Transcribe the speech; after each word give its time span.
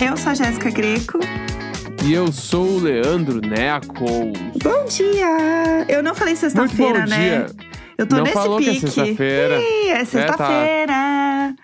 eu 0.00 0.16
sou 0.16 0.32
a 0.32 0.34
Jéssica 0.34 0.70
Greco. 0.70 1.18
E 2.04 2.12
eu 2.12 2.30
sou 2.32 2.66
o 2.66 2.80
Leandro 2.80 3.40
Neco. 3.40 4.04
Bom 4.62 4.84
dia! 4.86 5.86
Eu 5.88 6.02
não 6.02 6.14
falei 6.14 6.36
sexta-feira, 6.36 7.06
né? 7.06 7.16
dia. 7.16 7.46
Eu 7.98 8.06
tô 8.06 8.16
Não 8.16 8.22
nesse 8.24 8.34
falou 8.34 8.58
que 8.58 8.68
é 8.68 8.72
pique. 8.74 8.90
sexta-feira. 8.90 9.60
É 9.88 10.04
sexta-feira. 10.04 11.54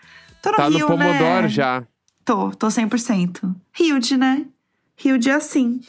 Tô 0.41 0.51
no 0.51 0.57
Tá 0.57 0.71
no 0.71 0.77
Rio, 0.79 0.87
Pomodoro 0.87 1.43
né? 1.43 1.49
já. 1.49 1.85
Tô, 2.25 2.51
tô 2.51 2.69
100%. 2.69 3.55
Rio 3.73 3.99
de, 4.01 4.17
né? 4.17 4.45
Rio 4.97 5.19
de 5.19 5.31
assim. 5.31 5.81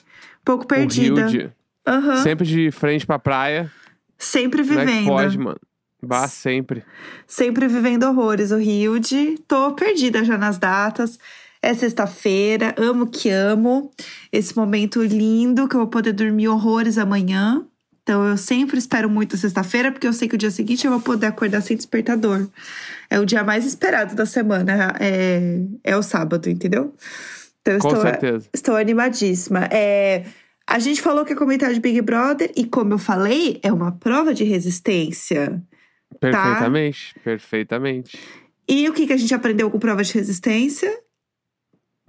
Pouco 0.44 0.68
perdida. 0.68 1.26
O 1.26 1.30
Rio 1.30 1.48
de, 1.48 1.52
Aham. 1.88 2.18
sempre 2.18 2.46
de 2.46 2.72
frente 2.72 3.06
pra 3.06 3.18
praia. 3.18 3.72
Sempre 4.18 4.64
Como 4.64 4.80
é 4.80 4.86
que 4.86 4.92
vivendo. 4.92 5.08
pode, 5.08 5.38
mano? 5.38 5.60
Bah, 6.02 6.28
sempre. 6.28 6.84
Sempre 7.26 7.68
vivendo 7.68 8.04
horrores. 8.04 8.52
O 8.52 8.58
Rio 8.58 9.00
de. 9.00 9.38
Tô 9.48 9.72
perdida 9.74 10.24
já 10.26 10.38
nas 10.38 10.58
datas. 10.58 11.18
É 11.64 11.74
sexta-feira, 11.74 12.76
amo 12.78 13.08
que 13.08 13.30
amo. 13.30 13.90
Esse 14.34 14.54
momento 14.54 15.02
lindo 15.02 15.66
que 15.66 15.76
eu 15.76 15.80
vou 15.80 15.88
poder 15.88 16.12
dormir 16.12 16.50
horrores 16.50 16.98
amanhã. 16.98 17.66
Então 18.02 18.28
eu 18.28 18.36
sempre 18.36 18.78
espero 18.78 19.10
muito 19.10 19.38
sexta-feira, 19.38 19.90
porque 19.90 20.06
eu 20.06 20.12
sei 20.12 20.28
que 20.28 20.36
o 20.36 20.38
dia 20.38 20.52
seguinte 20.52 20.86
eu 20.86 20.92
vou 20.92 21.00
poder 21.00 21.28
acordar 21.28 21.62
sem 21.62 21.78
despertador. 21.78 22.50
É 23.10 23.18
o 23.18 23.26
dia 23.26 23.46
mais 23.46 23.66
esperado 23.66 24.14
da 24.14 24.26
semana, 24.26 24.94
é, 25.00 25.62
é 25.86 25.96
o 25.96 26.04
sábado, 26.04 26.50
entendeu? 26.50 26.94
Então 27.62 27.76
eu 27.76 27.80
Com 27.80 27.88
estou, 27.88 28.02
certeza. 28.02 28.50
estou 28.54 28.76
animadíssima. 28.76 29.70
É, 29.72 30.26
a 30.68 30.80
gente 30.80 31.02
falou 31.02 31.24
que 31.24 31.32
é 31.32 31.36
comentário 31.36 31.74
de 31.74 31.80
Big 31.80 32.02
Brother, 32.02 32.52
e 32.58 32.66
como 32.66 32.94
eu 32.94 32.98
falei, 32.98 33.58
é 33.64 33.72
uma 33.72 33.94
prova 33.94 34.34
de 34.34 34.44
resistência. 34.44 35.64
Perfeitamente. 36.20 37.16
Perfeitamente. 37.24 38.20
E 38.68 38.90
o 38.90 38.94
que, 38.94 39.08
que 39.08 39.14
a 39.14 39.18
gente 39.18 39.34
aprendeu 39.34 39.72
com 39.72 39.80
prova 39.80 40.04
de 40.04 40.14
resistência? 40.14 41.03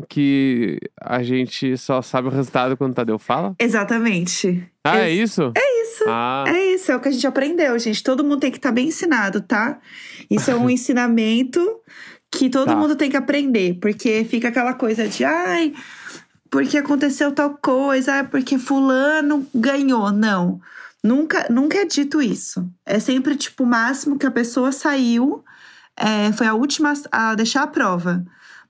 Que 0.08 0.78
a 1.00 1.22
gente 1.22 1.76
só 1.78 2.02
sabe 2.02 2.28
o 2.28 2.30
resultado 2.30 2.76
quando 2.76 2.90
o 2.92 2.94
Tadeu 2.94 3.18
fala. 3.18 3.54
Exatamente. 3.58 4.68
Ah, 4.82 4.98
é 4.98 5.12
Ex- 5.12 5.30
isso? 5.30 5.52
É 5.56 5.82
isso. 5.82 6.04
Ah, 6.08 6.44
É 6.48 6.74
isso, 6.74 6.90
é 6.90 6.96
o 6.96 7.00
que 7.00 7.08
a 7.08 7.12
gente 7.12 7.26
aprendeu, 7.26 7.78
gente. 7.78 8.02
Todo 8.02 8.24
mundo 8.24 8.40
tem 8.40 8.50
que 8.50 8.58
estar 8.58 8.72
bem 8.72 8.88
ensinado, 8.88 9.40
tá? 9.40 9.78
Isso 10.28 10.50
é 10.50 10.56
um 10.56 10.68
ensinamento 10.70 11.60
que 12.30 12.50
todo 12.50 12.66
Tá. 12.66 12.76
mundo 12.76 12.96
tem 12.96 13.08
que 13.08 13.16
aprender, 13.16 13.78
porque 13.80 14.24
fica 14.28 14.48
aquela 14.48 14.74
coisa 14.74 15.06
de, 15.06 15.24
ai, 15.24 15.72
porque 16.50 16.76
aconteceu 16.76 17.30
tal 17.30 17.50
coisa, 17.56 18.14
ai, 18.14 18.26
porque 18.26 18.58
fulano 18.58 19.46
ganhou. 19.54 20.10
Não. 20.10 20.60
Nunca, 21.02 21.46
nunca 21.50 21.78
é 21.78 21.84
dito 21.84 22.20
isso. 22.20 22.68
É 22.84 22.98
sempre 22.98 23.36
tipo 23.36 23.62
o 23.62 23.66
máximo 23.66 24.18
que 24.18 24.26
a 24.26 24.30
pessoa 24.30 24.72
saiu, 24.72 25.44
é, 25.96 26.32
foi 26.32 26.46
a 26.48 26.54
última 26.54 26.92
a 27.12 27.34
deixar 27.36 27.62
a 27.62 27.66
prova. 27.68 28.24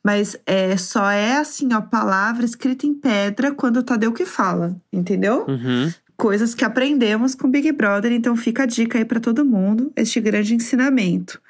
Mas 0.04 0.36
é, 0.46 0.76
só 0.76 1.10
é 1.10 1.38
assim, 1.38 1.72
ó, 1.72 1.80
palavra 1.80 2.44
escrita 2.44 2.86
em 2.86 2.92
pedra 2.92 3.52
quando 3.52 3.78
o 3.78 3.82
Tadeu 3.82 4.12
que 4.12 4.26
fala, 4.26 4.76
entendeu? 4.92 5.46
uhum. 5.48 5.90
coisas 6.16 6.54
que 6.54 6.64
aprendemos 6.64 7.34
com 7.34 7.50
Big 7.50 7.72
Brother, 7.72 8.12
então 8.12 8.36
fica 8.36 8.64
a 8.64 8.66
dica 8.66 8.98
aí 8.98 9.04
pra 9.04 9.18
todo 9.18 9.44
mundo, 9.44 9.90
este 9.96 10.20
grande 10.20 10.54
ensinamento. 10.54 11.40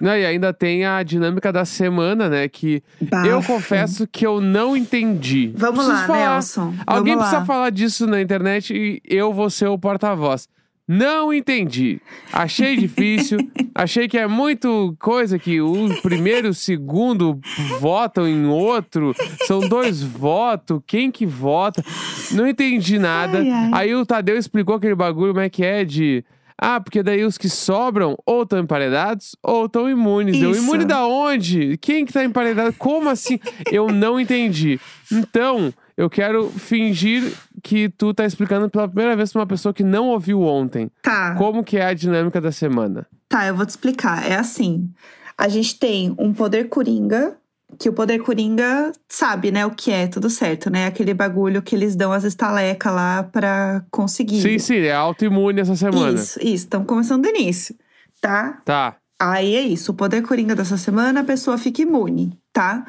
Não, 0.00 0.16
e 0.16 0.24
ainda 0.24 0.52
tem 0.52 0.84
a 0.86 1.02
dinâmica 1.02 1.52
da 1.52 1.64
semana, 1.64 2.28
né? 2.28 2.48
Que 2.48 2.82
eu 3.00 3.36
Bafo. 3.38 3.52
confesso 3.52 4.06
que 4.06 4.24
eu 4.26 4.40
não 4.40 4.76
entendi. 4.76 5.52
Vamos 5.56 5.84
Preciso 5.84 6.00
lá, 6.00 6.06
falar. 6.06 6.32
Nelson. 6.34 6.74
Alguém 6.86 7.14
Vamos 7.14 7.28
precisa 7.28 7.40
lá. 7.40 7.44
falar 7.46 7.70
disso 7.70 8.06
na 8.06 8.20
internet 8.22 8.72
e 8.74 9.02
eu 9.04 9.32
vou 9.32 9.50
ser 9.50 9.66
o 9.66 9.78
porta-voz. 9.78 10.48
Não 10.88 11.34
entendi. 11.34 12.00
Achei 12.32 12.74
difícil. 12.74 13.38
achei 13.74 14.08
que 14.08 14.16
é 14.16 14.26
muito 14.26 14.96
coisa 14.98 15.38
que 15.38 15.60
o 15.60 16.00
primeiro 16.00 16.46
e 16.46 16.50
o 16.50 16.54
segundo 16.54 17.38
votam 17.78 18.26
em 18.26 18.46
outro. 18.46 19.14
São 19.46 19.60
dois 19.60 20.02
votos. 20.02 20.80
Quem 20.86 21.10
que 21.10 21.26
vota? 21.26 21.84
Não 22.32 22.48
entendi 22.48 22.98
nada. 22.98 23.40
Ai, 23.40 23.50
ai. 23.50 23.70
Aí 23.74 23.94
o 23.94 24.06
Tadeu 24.06 24.38
explicou 24.38 24.76
aquele 24.76 24.94
bagulho, 24.94 25.34
como 25.34 25.44
é 25.44 25.50
que 25.50 25.62
é 25.62 25.84
de. 25.84 26.24
Ah, 26.60 26.80
porque 26.80 27.02
daí 27.02 27.22
os 27.22 27.38
que 27.38 27.48
sobram 27.48 28.16
ou 28.26 28.42
estão 28.42 28.58
emparedados 28.58 29.36
ou 29.42 29.66
estão 29.66 29.88
imunes. 29.90 30.40
Eu, 30.42 30.52
Isso. 30.52 30.62
imune 30.62 30.86
da 30.86 31.06
onde? 31.06 31.76
Quem 31.76 32.06
que 32.06 32.12
tá 32.12 32.24
emparedado? 32.24 32.74
Como 32.78 33.10
assim? 33.10 33.38
Eu 33.70 33.88
não 33.92 34.18
entendi. 34.18 34.80
Então, 35.12 35.72
eu 35.96 36.08
quero 36.08 36.48
fingir 36.50 37.32
que 37.62 37.88
tu 37.88 38.12
tá 38.14 38.24
explicando 38.24 38.68
pela 38.68 38.86
primeira 38.88 39.16
vez 39.16 39.32
pra 39.32 39.40
uma 39.40 39.46
pessoa 39.46 39.72
que 39.72 39.82
não 39.82 40.08
ouviu 40.08 40.42
ontem. 40.42 40.90
Tá, 41.02 41.34
Como 41.36 41.62
que 41.64 41.76
é 41.76 41.84
a 41.86 41.94
dinâmica 41.94 42.40
da 42.40 42.52
semana? 42.52 43.06
tá, 43.28 43.46
eu 43.46 43.54
vou 43.54 43.66
te 43.66 43.70
explicar. 43.70 44.26
É 44.30 44.36
assim: 44.36 44.90
a 45.36 45.48
gente 45.48 45.78
tem 45.78 46.14
um 46.18 46.32
poder 46.32 46.68
coringa, 46.68 47.36
que 47.78 47.88
o 47.88 47.92
poder 47.92 48.20
coringa 48.20 48.90
sabe, 49.08 49.50
né, 49.50 49.66
o 49.66 49.70
que 49.70 49.90
é, 49.90 50.06
tudo 50.06 50.30
certo, 50.30 50.70
né? 50.70 50.86
Aquele 50.86 51.12
bagulho 51.12 51.60
que 51.60 51.74
eles 51.76 51.94
dão 51.94 52.10
as 52.12 52.24
estalecas 52.24 52.92
lá 52.92 53.22
pra 53.22 53.84
conseguir. 53.90 54.40
Sim, 54.40 54.58
sim, 54.58 54.78
é 54.78 54.92
autoimune 54.94 55.60
essa 55.60 55.76
semana. 55.76 56.14
Isso, 56.18 56.38
isso. 56.40 56.64
Estamos 56.64 56.86
começando 56.88 57.22
do 57.22 57.28
início, 57.28 57.76
tá? 58.20 58.62
Tá. 58.64 58.96
Aí 59.20 59.56
é 59.56 59.62
isso, 59.62 59.90
o 59.92 59.94
poder 59.94 60.22
coringa 60.22 60.54
dessa 60.54 60.76
semana, 60.78 61.20
a 61.20 61.24
pessoa 61.24 61.58
fica 61.58 61.82
imune, 61.82 62.38
tá? 62.52 62.86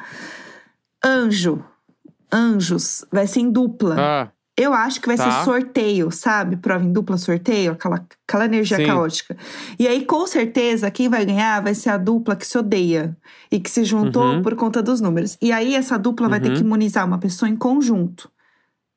Anjo, 1.04 1.62
anjos, 2.32 3.04
vai 3.10 3.26
ser 3.26 3.40
em 3.40 3.50
dupla. 3.50 3.96
Ah, 3.98 4.28
Eu 4.60 4.74
acho 4.74 5.00
que 5.00 5.06
vai 5.06 5.16
Tá. 5.16 5.30
ser 5.30 5.44
sorteio, 5.44 6.10
sabe? 6.10 6.56
Prova 6.56 6.84
em 6.84 6.92
dupla 6.92 7.16
sorteio, 7.16 7.72
aquela, 7.72 8.04
aquela 8.28 8.44
energia 8.44 8.76
Sim. 8.76 8.86
caótica. 8.86 9.36
E 9.78 9.88
aí, 9.88 10.04
com 10.04 10.26
certeza, 10.26 10.90
quem 10.90 11.08
vai 11.08 11.24
ganhar 11.24 11.62
vai 11.62 11.74
ser 11.74 11.90
a 11.90 11.96
dupla 11.96 12.36
que 12.36 12.46
se 12.46 12.58
odeia 12.58 13.16
e 13.50 13.58
que 13.58 13.70
se 13.70 13.84
juntou 13.84 14.22
Uhum. 14.24 14.42
por 14.42 14.54
conta 14.56 14.82
dos 14.82 15.00
números. 15.00 15.38
E 15.40 15.50
aí, 15.50 15.74
essa 15.74 15.98
dupla 15.98 16.28
vai 16.28 16.40
ter 16.40 16.50
Uhum. 16.50 16.54
que 16.56 16.60
imunizar 16.60 17.06
uma 17.06 17.18
pessoa 17.18 17.48
em 17.48 17.56
conjunto, 17.56 18.30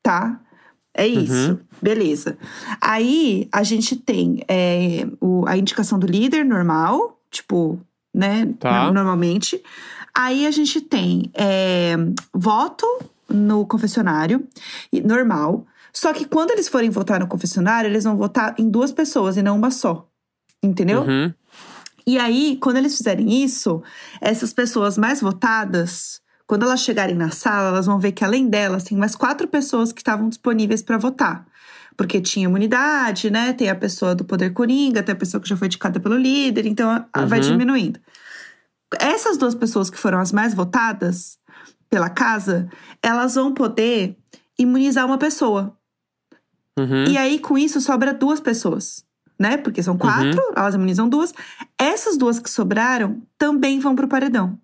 tá? 0.02 0.40
É 0.96 1.08
isso, 1.08 1.52
Uhum. 1.54 1.60
beleza. 1.82 2.38
Aí 2.80 3.48
a 3.52 3.64
gente 3.64 3.96
tem 3.96 4.44
é, 4.48 5.08
o- 5.20 5.44
a 5.48 5.58
indicação 5.58 5.98
do 5.98 6.06
líder 6.06 6.44
normal, 6.46 7.20
tipo, 7.32 7.80
né? 8.14 8.48
Tá. 8.60 8.86
no- 8.88 8.94
Normalmente. 8.94 9.60
Aí 10.14 10.46
a 10.46 10.52
gente 10.52 10.80
tem 10.82 11.32
é, 11.34 11.96
voto 12.32 12.86
no 13.34 13.66
confessionário, 13.66 14.48
normal. 15.04 15.66
Só 15.92 16.14
que 16.14 16.26
quando 16.26 16.52
eles 16.52 16.68
forem 16.68 16.90
votar 16.90 17.20
no 17.20 17.28
confessionário, 17.28 17.90
eles 17.90 18.04
vão 18.04 18.16
votar 18.18 18.56
em 18.58 18.70
duas 18.70 18.92
pessoas 18.92 19.38
e 19.38 19.42
não 19.44 19.58
uma 19.58 19.72
só. 19.72 20.08
Entendeu? 20.62 21.02
uhum. 21.02 21.34
E 22.06 22.18
aí, 22.18 22.58
quando 22.62 22.78
eles 22.78 22.98
fizerem 22.98 23.44
isso, 23.44 23.82
essas 24.20 24.52
pessoas 24.54 24.98
mais 24.98 25.22
votadas, 25.22 26.22
quando 26.46 26.64
elas 26.64 26.82
chegarem 26.82 27.16
na 27.16 27.32
sala, 27.32 27.70
elas 27.70 27.86
vão 27.86 27.98
ver 28.00 28.12
que 28.12 28.26
além 28.26 28.50
delas, 28.50 28.84
tem 28.84 28.98
mais 28.98 29.16
quatro 29.16 29.48
pessoas 29.48 29.94
que 29.94 30.02
estavam 30.02 30.28
disponíveis 30.30 30.82
para 30.82 30.98
votar. 30.98 31.46
Porque 31.96 32.20
tinha 32.20 32.46
imunidade, 32.46 33.30
né? 33.30 33.54
Tem 33.54 33.70
a 33.70 33.76
pessoa 33.76 34.14
do 34.16 34.26
poder 34.26 34.50
coringa, 34.52 35.02
tem 35.04 35.14
a 35.14 35.18
pessoa 35.18 35.40
que 35.40 35.48
já 35.48 35.56
foi 35.56 35.68
indicada 35.68 36.00
pelo 36.00 36.18
líder, 36.18 36.66
então 36.66 36.90
a- 36.90 37.06
a- 37.14 37.26
vai 37.26 37.40
Uhum. 37.40 37.46
diminuindo. 37.52 38.00
Essas 39.00 39.38
duas 39.38 39.56
pessoas 39.56 39.90
que 39.90 39.98
foram 39.98 40.20
as 40.20 40.32
mais 40.32 40.54
votadas 40.54 41.38
pela 41.94 42.10
casa, 42.10 42.68
elas 43.04 43.36
vão 43.36 43.54
poder 43.54 44.18
imunizar 44.58 45.06
uma 45.06 45.20
pessoa. 45.20 45.78
Uhum. 46.80 47.04
E 47.08 47.16
aí, 47.20 47.38
com 47.38 47.56
isso, 47.56 47.80
sobra 47.80 48.12
duas 48.12 48.40
pessoas, 48.40 49.06
né? 49.38 49.58
Porque 49.58 49.84
são 49.84 49.96
quatro, 49.96 50.42
elas 50.56 50.74
imunizam 50.74 51.08
duas. 51.08 51.32
Essas 51.78 52.18
duas 52.18 52.40
que 52.40 52.50
sobraram 52.50 53.22
também 53.38 53.80
vão 53.80 53.96
pro 53.96 54.08
paredão. 54.08 54.58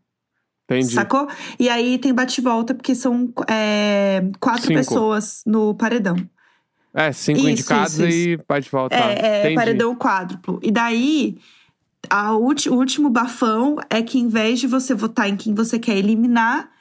Entendi. 0.66 0.92
Sacou? 0.92 1.28
E 1.60 1.70
aí 1.70 2.00
tem 2.00 2.12
bate-volta, 2.12 2.74
porque 2.74 2.96
são 2.96 3.32
é, 3.48 4.28
quatro 4.40 4.64
Cinco. 4.66 4.80
pessoas 4.80 5.44
no 5.46 5.76
paredão. 5.76 6.16
É, 6.92 7.12
cinco 7.12 7.42
Isso, 7.42 7.50
indicados 7.50 7.94
isso, 8.00 8.08
e 8.08 8.38
pode 8.40 8.68
voltar. 8.72 8.98
é, 9.12 9.52
é 9.52 9.54
paredão 9.54 9.96
quádruplo. 9.96 10.60
E 10.64 10.72
daí, 10.72 11.38
a 12.10 12.36
ulti- 12.36 12.72
o 12.72 12.74
último 12.74 13.08
bafão 13.08 13.78
é 13.88 14.02
que, 14.02 14.18
em 14.18 14.28
vez 14.28 14.60
de 14.60 14.66
você 14.66 14.96
votar 14.96 15.30
em 15.30 15.38
quem 15.38 15.54
você 15.54 15.78
quer 15.78 15.96
eliminar, 15.96 16.72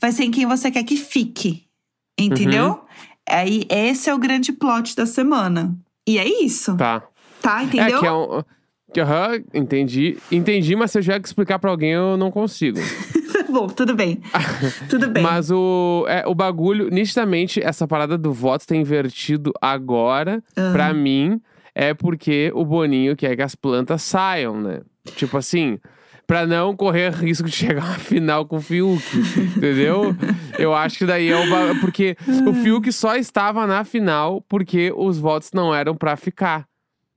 vai 0.00 0.12
ser 0.12 0.24
em 0.24 0.30
quem 0.30 0.46
você 0.46 0.70
quer 0.70 0.84
que 0.84 0.96
fique. 0.96 1.64
Entendeu? 2.18 2.66
Uhum. 2.66 2.80
Aí, 3.28 3.64
esse 3.68 4.08
é 4.08 4.14
o 4.14 4.18
grande 4.18 4.52
plot 4.52 4.94
da 4.94 5.06
semana. 5.06 5.74
E 6.06 6.18
é 6.18 6.44
isso. 6.44 6.76
Tá. 6.76 7.02
Tá, 7.40 7.62
entendeu? 7.62 7.96
É 7.96 8.00
que 8.00 8.06
é 8.06 8.12
um. 8.12 8.42
que, 8.92 9.00
Aham, 9.00 9.42
entendi. 9.52 10.18
Entendi, 10.30 10.76
mas 10.76 10.90
se 10.90 10.98
eu 10.98 11.02
tiver 11.02 11.20
que 11.20 11.26
explicar 11.26 11.58
pra 11.58 11.70
alguém, 11.70 11.92
eu 11.92 12.16
não 12.16 12.30
consigo. 12.30 12.78
Bom, 13.50 13.66
tudo 13.68 13.94
bem. 13.94 14.20
tudo 14.88 15.08
bem. 15.08 15.22
Mas 15.22 15.50
o, 15.50 16.04
é, 16.08 16.26
o 16.26 16.34
bagulho, 16.34 16.88
nitidamente, 16.90 17.62
essa 17.62 17.86
parada 17.86 18.18
do 18.18 18.32
voto 18.32 18.66
ter 18.66 18.76
invertido 18.76 19.52
agora, 19.60 20.42
Aham. 20.56 20.72
pra 20.72 20.92
mim, 20.92 21.40
é 21.74 21.94
porque 21.94 22.50
o 22.54 22.64
Boninho 22.64 23.16
quer 23.16 23.36
que 23.36 23.42
as 23.42 23.54
plantas 23.54 24.02
saiam, 24.02 24.60
né? 24.60 24.80
Tipo 25.16 25.36
assim, 25.36 25.78
pra 26.26 26.46
não 26.46 26.74
correr 26.76 27.12
risco 27.14 27.48
de 27.48 27.54
chegar 27.56 27.84
uma 27.84 27.98
final 27.98 28.46
com 28.46 28.56
o 28.56 28.60
Fiuk, 28.60 29.02
entendeu? 29.56 30.14
Eu 30.58 30.74
acho 30.74 30.98
que 30.98 31.06
daí 31.06 31.28
é 31.28 31.36
o. 31.36 31.80
Porque 31.80 32.16
o 32.46 32.54
Fiuk 32.54 32.90
só 32.92 33.16
estava 33.16 33.66
na 33.66 33.84
final 33.84 34.40
porque 34.48 34.92
os 34.96 35.18
votos 35.18 35.50
não 35.52 35.74
eram 35.74 35.94
pra 35.94 36.16
ficar. 36.16 36.66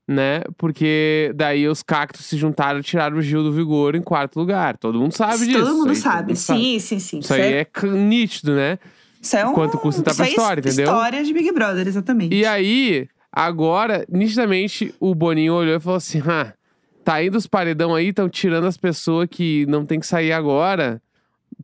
né? 0.07 0.41
Porque 0.57 1.31
daí 1.35 1.67
os 1.67 1.83
cactos 1.83 2.25
se 2.25 2.37
juntaram 2.37 2.79
e 2.79 2.83
tiraram 2.83 3.17
o 3.17 3.21
Gil 3.21 3.43
do 3.43 3.51
Vigor 3.51 3.95
em 3.95 4.01
quarto 4.01 4.39
lugar. 4.39 4.77
Todo 4.77 4.99
mundo 4.99 5.11
sabe 5.13 5.45
disso. 5.45 5.59
Todo 5.59 5.75
mundo 5.75 5.89
aí, 5.89 5.95
sabe. 5.95 6.27
mundo 6.29 6.35
sim, 6.37 6.79
sim, 6.79 6.99
sim. 6.99 7.19
Isso 7.19 7.33
aí 7.33 7.53
é 7.53 7.67
c- 7.77 7.87
nítido, 7.87 8.55
né? 8.55 8.79
isso 9.21 9.35
é 9.35 9.45
um, 9.45 9.53
quanto 9.53 9.77
custa 9.77 10.09
isso 10.09 10.15
pra 10.17 10.25
é 10.25 10.29
história, 10.29 10.59
entendeu? 10.61 10.85
História 10.85 11.23
de 11.23 11.33
Big 11.33 11.51
Brother, 11.51 11.85
exatamente. 11.87 12.33
E 12.33 12.45
aí, 12.45 13.07
agora, 13.31 14.05
nitidamente, 14.09 14.93
o 14.99 15.13
Boninho 15.13 15.53
olhou 15.53 15.75
e 15.75 15.79
falou 15.79 15.97
assim: 15.97 16.21
ah, 16.25 16.53
tá 17.07 17.23
indo 17.23 17.37
os 17.37 17.47
paredão 17.47 17.95
aí, 17.95 18.09
estão 18.09 18.27
tirando 18.27 18.65
as 18.67 18.75
pessoas 18.75 19.29
que 19.31 19.65
não 19.67 19.85
tem 19.85 19.97
que 19.97 20.05
sair 20.05 20.33
agora. 20.33 21.01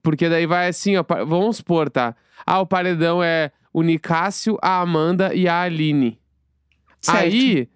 Porque 0.01 0.29
daí 0.29 0.45
vai 0.45 0.69
assim, 0.69 0.95
ó, 0.95 1.03
vamos 1.25 1.57
supor, 1.57 1.89
tá? 1.89 2.15
Ah, 2.45 2.61
o 2.61 2.65
paredão 2.65 3.21
é 3.21 3.51
o 3.73 3.81
Nicásio, 3.83 4.57
a 4.61 4.79
Amanda 4.79 5.33
e 5.35 5.45
a 5.45 5.61
Aline. 5.63 6.17
Certo. 7.01 7.17
Aí, 7.17 7.67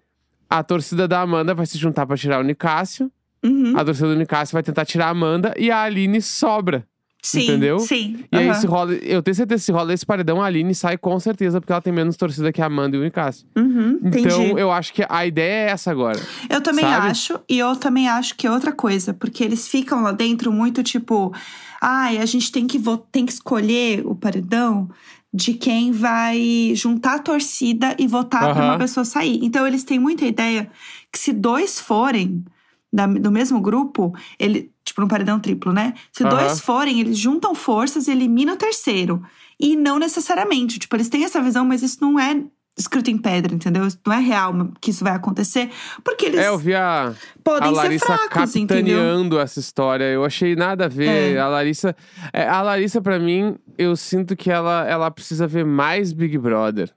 a 0.48 0.62
torcida 0.62 1.06
da 1.06 1.20
Amanda 1.20 1.54
vai 1.54 1.66
se 1.66 1.76
juntar 1.76 2.06
pra 2.06 2.16
tirar 2.16 2.40
o 2.40 2.42
Nicásio, 2.42 3.12
Uhum. 3.44 3.74
a 3.76 3.84
torcida 3.84 4.08
do 4.08 4.16
Nicásio 4.16 4.54
vai 4.54 4.62
tentar 4.62 4.86
tirar 4.86 5.08
a 5.08 5.10
Amanda 5.10 5.52
e 5.58 5.70
a 5.70 5.82
Aline 5.82 6.22
sobra. 6.22 6.86
Sim, 7.22 7.42
entendeu? 7.42 7.78
Sim. 7.80 8.24
E 8.30 8.36
aí, 8.38 8.48
aham. 8.48 8.54
se 8.60 8.66
rola, 8.66 8.92
eu 8.94 9.22
tenho 9.22 9.34
certeza 9.34 9.60
que 9.60 9.64
se 9.66 9.72
rola 9.72 9.92
esse 9.92 10.06
paredão, 10.06 10.40
a 10.40 10.46
Aline 10.46 10.74
sai 10.74 10.96
com 10.96 11.18
certeza, 11.18 11.60
porque 11.60 11.72
ela 11.72 11.82
tem 11.82 11.92
menos 11.92 12.16
torcida 12.16 12.52
que 12.52 12.62
a 12.62 12.66
Amanda 12.66 12.96
e 12.96 13.00
o 13.00 13.02
Nicásio. 13.02 13.46
Uhum, 13.56 13.98
entendi. 14.04 14.18
Então, 14.28 14.58
eu 14.58 14.70
acho 14.70 14.92
que 14.92 15.04
a 15.08 15.26
ideia 15.26 15.68
é 15.68 15.70
essa 15.72 15.90
agora. 15.90 16.20
Eu 16.48 16.60
também 16.62 16.84
Sabe? 16.84 17.08
acho, 17.08 17.40
e 17.48 17.58
eu 17.58 17.74
também 17.76 18.08
acho 18.08 18.36
que 18.36 18.46
é 18.46 18.50
outra 18.50 18.72
coisa, 18.72 19.12
porque 19.12 19.42
eles 19.42 19.66
ficam 19.68 20.02
lá 20.02 20.12
dentro 20.12 20.52
muito 20.52 20.82
tipo, 20.82 21.34
ai, 21.80 22.18
a 22.18 22.26
gente 22.26 22.52
tem 22.52 22.66
que, 22.66 22.80
tem 23.10 23.26
que 23.26 23.32
escolher 23.32 24.06
o 24.06 24.14
paredão 24.14 24.88
de 25.34 25.54
quem 25.54 25.90
vai 25.92 26.72
juntar 26.74 27.16
a 27.16 27.18
torcida 27.18 27.94
e 27.98 28.06
votar 28.06 28.40
pra 28.52 28.62
Aham. 28.62 28.64
uma 28.70 28.78
pessoa 28.78 29.04
sair. 29.04 29.40
Então 29.42 29.66
eles 29.66 29.84
têm 29.84 29.98
muita 29.98 30.24
ideia 30.24 30.70
que 31.12 31.18
se 31.18 31.32
dois 31.32 31.78
forem 31.80 32.44
da- 32.90 33.06
do 33.06 33.30
mesmo 33.30 33.60
grupo, 33.60 34.14
ele, 34.38 34.70
tipo, 34.98 35.00
no 35.00 35.08
paredão 35.08 35.38
triplo, 35.38 35.72
né? 35.72 35.94
Se 36.12 36.24
Aham. 36.24 36.36
dois 36.36 36.60
forem, 36.60 37.00
eles 37.00 37.16
juntam 37.16 37.54
forças 37.54 38.08
e 38.08 38.10
eliminam 38.10 38.54
o 38.54 38.56
terceiro. 38.56 39.22
E 39.58 39.76
não 39.76 39.98
necessariamente. 39.98 40.78
Tipo, 40.78 40.96
eles 40.96 41.08
têm 41.08 41.24
essa 41.24 41.40
visão, 41.40 41.64
mas 41.64 41.82
isso 41.82 41.98
não 42.00 42.18
é 42.18 42.42
escrito 42.76 43.10
em 43.10 43.18
pedra, 43.18 43.52
entendeu? 43.52 43.86
Isso 43.86 43.98
não 44.06 44.12
é 44.12 44.20
real 44.20 44.52
que 44.80 44.90
isso 44.90 45.02
vai 45.02 45.12
acontecer. 45.12 45.68
Porque 46.04 46.26
eles 46.26 46.40
É, 46.40 46.48
eu 46.48 46.58
vi 46.58 46.74
a, 46.74 47.12
podem 47.42 47.70
a 47.70 47.72
ser 47.72 47.76
Larissa 47.76 48.06
fracos, 48.06 48.56
entendeu? 48.56 48.98
capitaneando 48.98 49.38
essa 49.40 49.58
história. 49.58 50.04
Eu 50.04 50.24
achei 50.24 50.54
nada 50.54 50.84
a 50.84 50.88
ver. 50.88 51.34
É. 51.34 51.38
A 51.38 51.48
Larissa, 51.48 51.96
é, 52.32 52.46
a 52.46 52.62
Larissa 52.62 53.00
para 53.00 53.18
mim, 53.18 53.56
eu 53.76 53.96
sinto 53.96 54.36
que 54.36 54.50
ela, 54.50 54.86
ela 54.88 55.10
precisa 55.10 55.46
ver 55.46 55.64
mais 55.64 56.12
Big 56.12 56.38
Brother. 56.38 56.90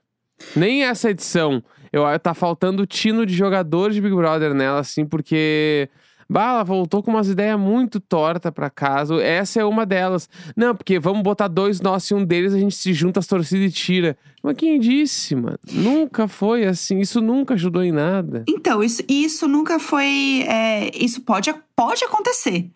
Nem 0.54 0.84
essa 0.84 1.10
edição. 1.10 1.62
Eu, 1.92 2.04
tá 2.18 2.32
faltando 2.32 2.86
tino 2.86 3.26
de 3.26 3.34
jogadores 3.34 3.94
de 3.94 4.00
Big 4.00 4.14
Brother 4.14 4.54
nela, 4.54 4.80
assim, 4.80 5.04
porque. 5.04 5.90
Bah, 6.32 6.48
ela 6.48 6.64
voltou 6.64 7.02
com 7.02 7.10
umas 7.10 7.28
ideias 7.28 7.60
muito 7.60 8.00
tortas 8.00 8.50
pra 8.50 8.70
casa. 8.70 9.22
Essa 9.22 9.60
é 9.60 9.64
uma 9.66 9.84
delas. 9.84 10.30
Não, 10.56 10.74
porque 10.74 10.98
vamos 10.98 11.22
botar 11.22 11.46
dois 11.46 11.78
nossos 11.82 12.10
e 12.10 12.14
um 12.14 12.24
deles 12.24 12.54
a 12.54 12.58
gente 12.58 12.74
se 12.74 12.94
junta 12.94 13.20
as 13.20 13.26
torcidas 13.26 13.70
e 13.70 13.70
tira. 13.70 14.16
Mas 14.42 14.56
quem 14.56 14.80
disse, 14.80 15.36
mano? 15.36 15.58
Nunca 15.70 16.26
foi 16.26 16.64
assim. 16.64 17.00
Isso 17.00 17.20
nunca 17.20 17.52
ajudou 17.52 17.84
em 17.84 17.92
nada. 17.92 18.44
Então, 18.48 18.82
isso, 18.82 19.02
isso 19.06 19.46
nunca 19.46 19.78
foi. 19.78 20.46
é, 20.48 20.90
isso 20.96 21.20
pode, 21.20 21.54
pode 21.76 22.02
acontecer. 22.02 22.70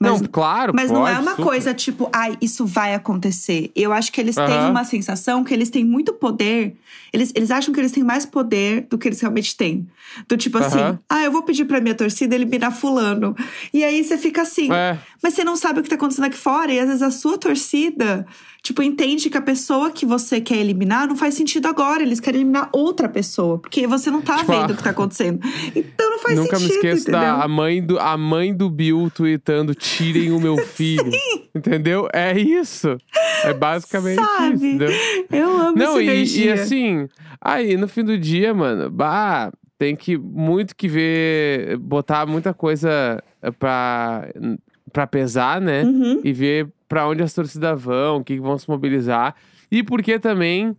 Mas, 0.00 0.20
não, 0.20 0.28
claro, 0.28 0.72
mas 0.72 0.92
não 0.92 1.06
é 1.08 1.14
pode, 1.14 1.22
uma 1.24 1.30
super. 1.32 1.42
coisa 1.42 1.74
tipo, 1.74 2.08
ai, 2.14 2.36
isso 2.40 2.64
vai 2.64 2.94
acontecer. 2.94 3.72
Eu 3.74 3.92
acho 3.92 4.12
que 4.12 4.20
eles 4.20 4.36
têm 4.36 4.44
Aham. 4.44 4.70
uma 4.70 4.84
sensação 4.84 5.42
que 5.42 5.52
eles 5.52 5.70
têm 5.70 5.84
muito 5.84 6.12
poder. 6.12 6.76
Eles, 7.12 7.32
eles 7.34 7.50
acham 7.50 7.74
que 7.74 7.80
eles 7.80 7.90
têm 7.90 8.04
mais 8.04 8.24
poder 8.24 8.86
do 8.88 8.96
que 8.96 9.08
eles 9.08 9.20
realmente 9.20 9.56
têm. 9.56 9.88
Do 10.28 10.36
tipo 10.36 10.56
assim, 10.58 10.78
Aham. 10.78 10.98
ah, 11.08 11.24
eu 11.24 11.32
vou 11.32 11.42
pedir 11.42 11.64
pra 11.64 11.80
minha 11.80 11.96
torcida 11.96 12.32
eliminar 12.36 12.70
fulano. 12.72 13.34
E 13.74 13.82
aí 13.82 14.04
você 14.04 14.16
fica 14.16 14.42
assim, 14.42 14.72
É. 14.72 14.96
mas 15.20 15.34
você 15.34 15.42
não 15.42 15.56
sabe 15.56 15.80
o 15.80 15.82
que 15.82 15.88
tá 15.88 15.96
acontecendo 15.96 16.26
aqui 16.26 16.38
fora. 16.38 16.72
E 16.72 16.78
às 16.78 16.86
vezes 16.86 17.02
a 17.02 17.10
sua 17.10 17.36
torcida, 17.36 18.24
tipo, 18.68 18.82
entende 18.82 19.30
que 19.30 19.36
a 19.36 19.40
pessoa 19.42 19.90
que 19.90 20.04
você 20.04 20.40
quer 20.40 20.56
eliminar 20.58 21.08
não 21.08 21.16
faz 21.16 21.34
sentido 21.34 21.66
agora. 21.66 22.02
Eles 22.02 22.20
querem 22.20 22.42
eliminar 22.42 22.68
outra 22.72 23.08
pessoa. 23.08 23.58
Porque 23.58 23.86
você 23.86 24.10
não 24.10 24.20
tá 24.20 24.38
Tipo, 24.38 24.52
vendo 24.52 24.72
o 24.72 24.76
que 24.76 24.82
tá 24.82 24.90
acontecendo. 24.90 25.40
Então 25.74 26.10
não 26.10 26.18
faz 26.18 26.36
Nunca 26.38 26.56
sentido, 26.58 26.68
me 26.68 26.74
esqueço 26.76 27.02
entendeu? 27.02 27.20
da 27.20 27.42
a 27.44 27.48
mãe 27.48 27.82
do 27.82 27.98
a 27.98 28.16
mãe 28.16 28.54
do 28.54 28.68
Bill 28.68 29.10
tweetando 29.14 29.74
tirem 29.74 30.30
o 30.32 30.38
meu 30.40 30.56
filho. 30.66 31.10
Entendeu? 31.54 32.08
É 32.12 32.38
isso. 32.38 32.96
É 33.42 33.54
basicamente 33.54 34.20
isso, 34.20 34.36
Sabe? 34.36 34.54
entendeu? 34.54 34.90
Eu 35.32 35.48
amo 35.56 35.76
Não, 35.78 36.00
e, 36.00 36.24
e 36.44 36.50
assim, 36.50 37.08
aí 37.40 37.76
no 37.76 37.88
fim 37.88 38.04
do 38.04 38.18
dia, 38.18 38.52
mano, 38.52 38.90
bah, 38.90 39.50
tem 39.78 39.96
que 39.96 40.16
muito 40.18 40.76
que 40.76 40.88
ver, 40.88 41.78
botar 41.78 42.26
muita 42.26 42.52
coisa 42.52 43.22
pra, 43.58 44.28
pra 44.92 45.06
pesar, 45.06 45.60
né? 45.60 45.82
Uhum. 45.82 46.20
E 46.24 46.32
ver 46.32 46.68
pra 46.88 47.06
onde 47.06 47.22
as 47.22 47.32
torcidas 47.34 47.80
vão, 47.80 48.18
o 48.18 48.24
que 48.24 48.40
vão 48.40 48.58
se 48.58 48.68
mobilizar. 48.68 49.34
E 49.70 49.82
porque 49.82 50.18
também, 50.18 50.76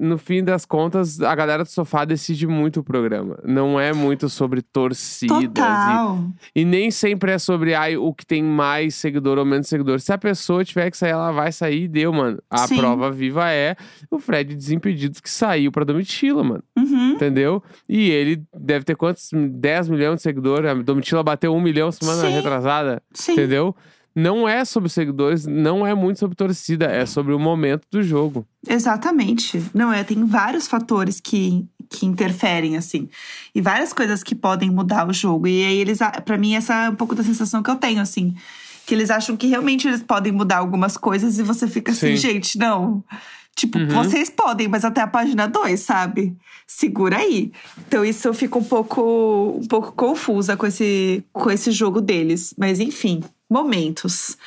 no 0.00 0.16
fim 0.16 0.42
das 0.42 0.64
contas, 0.64 1.20
a 1.20 1.34
galera 1.34 1.62
do 1.62 1.68
sofá 1.68 2.04
decide 2.04 2.46
muito 2.46 2.80
o 2.80 2.82
programa. 2.84 3.38
Não 3.44 3.78
é 3.78 3.92
muito 3.92 4.28
sobre 4.28 4.62
torcidas. 4.62 5.42
e- 5.42 5.48
Total. 5.48 6.24
E, 6.54 6.64
nem 6.64 6.90
sempre 6.90 7.32
é 7.32 7.38
sobre 7.38 7.74
ai, 7.74 7.96
o 7.96 8.12
que 8.14 8.24
tem 8.24 8.42
mais 8.42 8.94
seguidor 8.94 9.38
ou 9.38 9.44
menos 9.44 9.68
seguidor. 9.68 10.00
Se 10.00 10.12
a 10.12 10.18
pessoa 10.18 10.64
tiver 10.64 10.90
que 10.90 10.96
sair, 10.96 11.10
ela 11.10 11.30
vai 11.32 11.52
sair 11.52 11.84
e 11.84 11.88
deu, 11.88 12.12
mano. 12.12 12.38
A 12.48 12.66
Sim. 12.66 12.78
prova 12.78 13.10
viva 13.10 13.50
é 13.50 13.76
o 14.10 14.18
Fred 14.18 14.54
Desimpedidos 14.54 15.20
que 15.20 15.28
saiu 15.30 15.70
pra 15.70 15.84
Domitila, 15.84 16.42
mano. 16.42 16.62
Uhum. 16.78 17.10
Entendeu? 17.12 17.62
E 17.88 18.10
ele 18.10 18.42
deve 18.58 18.84
ter 18.84 18.96
quantos? 18.96 19.30
10 19.32 19.88
milhões 19.88 20.16
de 20.16 20.22
seguidores. 20.22 20.70
A 20.70 20.74
Domitila 20.74 21.22
bateu 21.22 21.54
1 21.54 21.60
milhão 21.60 21.92
semana 21.92 22.22
Sim. 22.22 22.30
retrasada. 22.32 23.02
Sim. 23.12 23.32
Entendeu? 23.32 23.76
Não 24.14 24.48
é 24.48 24.64
sobre 24.64 24.88
seguidores, 24.88 25.46
não 25.46 25.86
é 25.86 25.94
muito 25.94 26.18
sobre 26.18 26.34
torcida, 26.36 26.86
é 26.86 27.06
sobre 27.06 27.32
o 27.32 27.38
momento 27.38 27.82
do 27.90 28.02
jogo. 28.02 28.44
Exatamente. 28.68 29.62
Não, 29.72 29.92
é, 29.92 30.02
tem 30.02 30.24
vários 30.24 30.66
fatores 30.66 31.20
que, 31.20 31.64
que 31.88 32.04
interferem, 32.06 32.76
assim. 32.76 33.08
E 33.54 33.60
várias 33.60 33.92
coisas 33.92 34.22
que 34.22 34.34
podem 34.34 34.68
mudar 34.70 35.08
o 35.08 35.12
jogo. 35.12 35.46
E 35.46 35.64
aí 35.64 35.76
eles, 35.78 36.00
para 36.24 36.36
mim, 36.36 36.54
essa 36.54 36.86
é 36.86 36.90
um 36.90 36.96
pouco 36.96 37.14
da 37.14 37.22
sensação 37.22 37.62
que 37.62 37.70
eu 37.70 37.76
tenho, 37.76 38.00
assim. 38.00 38.34
Que 38.84 38.94
eles 38.94 39.10
acham 39.10 39.36
que 39.36 39.46
realmente 39.46 39.86
eles 39.86 40.02
podem 40.02 40.32
mudar 40.32 40.58
algumas 40.58 40.96
coisas 40.96 41.38
e 41.38 41.42
você 41.44 41.68
fica 41.68 41.92
assim, 41.92 42.16
Sim. 42.16 42.32
gente, 42.32 42.58
não. 42.58 43.04
Tipo, 43.54 43.78
Uhum. 43.78 43.88
vocês 43.88 44.28
podem, 44.30 44.66
mas 44.68 44.84
até 44.84 45.00
a 45.02 45.06
página 45.06 45.46
2, 45.46 45.78
sabe? 45.78 46.36
Segura 46.66 47.18
aí. 47.18 47.52
Então 47.86 48.04
isso 48.04 48.26
eu 48.26 48.34
fico 48.34 48.58
um 48.58 48.64
pouco, 48.64 49.58
um 49.62 49.66
pouco 49.68 49.92
confusa 49.92 50.56
com 50.56 50.66
esse, 50.66 51.22
com 51.32 51.50
esse 51.50 51.70
jogo 51.70 52.00
deles. 52.00 52.54
Mas 52.58 52.80
enfim, 52.80 53.20
momentos. 53.50 54.38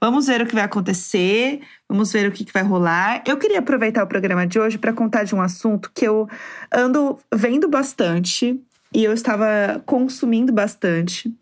Vamos 0.00 0.26
ver 0.26 0.42
o 0.42 0.46
que 0.46 0.54
vai 0.54 0.64
acontecer, 0.64 1.60
vamos 1.88 2.12
ver 2.12 2.28
o 2.28 2.32
que, 2.32 2.44
que 2.44 2.52
vai 2.52 2.62
rolar. 2.62 3.22
Eu 3.26 3.36
queria 3.36 3.58
aproveitar 3.60 4.02
o 4.04 4.06
programa 4.06 4.46
de 4.46 4.58
hoje 4.58 4.76
para 4.78 4.92
contar 4.92 5.24
de 5.24 5.34
um 5.34 5.40
assunto 5.40 5.90
que 5.94 6.06
eu 6.06 6.28
ando 6.72 7.18
vendo 7.34 7.68
bastante 7.68 8.60
e 8.94 9.04
eu 9.04 9.12
estava 9.12 9.82
consumindo 9.86 10.52
bastante. 10.52 11.32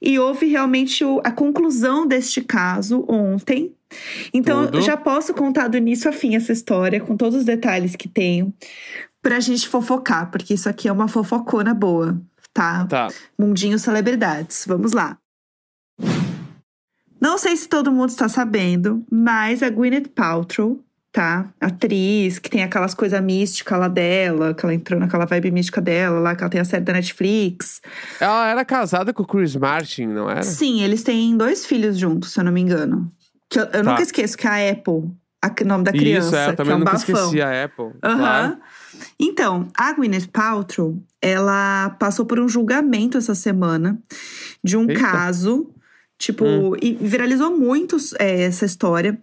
E 0.00 0.18
houve 0.18 0.46
realmente 0.46 1.04
o- 1.04 1.20
a 1.24 1.30
conclusão 1.30 2.06
deste 2.06 2.40
caso 2.42 3.04
ontem. 3.08 3.72
Então, 4.34 4.64
Tudo. 4.66 4.78
eu 4.78 4.82
já 4.82 4.96
posso 4.96 5.32
contar 5.34 5.68
do 5.68 5.76
início 5.76 6.08
a 6.10 6.12
fim 6.12 6.34
essa 6.34 6.52
história, 6.52 6.98
com 7.00 7.16
todos 7.16 7.38
os 7.40 7.44
detalhes 7.44 7.94
que 7.94 8.08
tenho, 8.08 8.52
pra 9.22 9.38
gente 9.38 9.68
fofocar, 9.68 10.30
porque 10.30 10.54
isso 10.54 10.68
aqui 10.68 10.88
é 10.88 10.92
uma 10.92 11.06
fofocona 11.08 11.72
boa, 11.72 12.20
tá? 12.52 12.84
Tá. 12.86 13.08
Mundinho 13.38 13.78
Celebridades. 13.78 14.64
Vamos 14.66 14.92
lá. 14.92 15.16
Não 17.22 17.38
sei 17.38 17.56
se 17.56 17.68
todo 17.68 17.92
mundo 17.92 18.08
está 18.10 18.28
sabendo, 18.28 19.04
mas 19.10 19.62
a 19.62 19.70
Gwyneth 19.70 20.08
Paltrow, 20.14 20.80
tá? 21.12 21.48
Atriz 21.60 22.38
que 22.40 22.50
tem 22.50 22.62
aquelas 22.64 22.94
coisas 22.94 23.22
místicas 23.22 23.78
lá 23.78 23.86
dela, 23.86 24.52
que 24.54 24.64
ela 24.66 24.74
entrou 24.74 24.98
naquela 24.98 25.24
vibe 25.24 25.52
mística 25.52 25.80
dela, 25.80 26.18
lá 26.18 26.34
que 26.34 26.42
ela 26.42 26.50
tem 26.50 26.60
a 26.60 26.64
série 26.64 26.82
da 26.84 26.92
Netflix. 26.94 27.80
Ela 28.20 28.48
era 28.48 28.64
casada 28.64 29.12
com 29.12 29.22
o 29.22 29.26
Chris 29.26 29.54
Martin, 29.54 30.06
não 30.06 30.28
era? 30.28 30.42
Sim, 30.42 30.82
eles 30.82 31.04
têm 31.04 31.36
dois 31.36 31.64
filhos 31.64 31.96
juntos, 31.96 32.32
se 32.32 32.40
eu 32.40 32.44
não 32.44 32.50
me 32.50 32.60
engano. 32.60 33.12
Que 33.48 33.60
eu, 33.60 33.64
eu 33.66 33.70
Tá. 33.70 33.82
nunca 33.84 34.02
esqueço 34.02 34.36
que 34.36 34.46
é 34.48 34.50
a 34.70 34.72
Apple, 34.72 34.92
o 34.94 35.64
nome 35.66 35.84
da 35.84 35.92
criança, 35.92 36.26
Isso, 36.28 36.36
é, 36.36 36.46
eu 36.46 36.50
que 36.50 36.56
também 36.56 36.72
é 36.72 36.76
um 36.76 36.78
nunca 36.80 36.92
bafão. 36.92 37.14
esqueci 37.26 37.40
a 37.42 37.64
Apple. 37.64 37.90
Aham. 38.02 38.16
Claro. 38.18 38.56
Então, 39.20 39.68
a 39.78 39.92
Gwyneth 39.92 40.28
Paltrow, 40.32 41.00
ela 41.20 41.90
passou 41.98 42.24
por 42.26 42.40
um 42.40 42.48
julgamento 42.48 43.16
essa 43.18 43.34
semana 43.34 43.98
de 44.64 44.76
um 44.76 44.88
Eita. 44.88 45.00
caso, 45.00 45.70
tipo, 46.22 46.44
Hum. 46.44 46.72
e 46.80 46.92
viralizou 46.94 47.56
muito 47.56 47.96
é, 48.18 48.42
essa 48.42 48.64
história. 48.64 49.18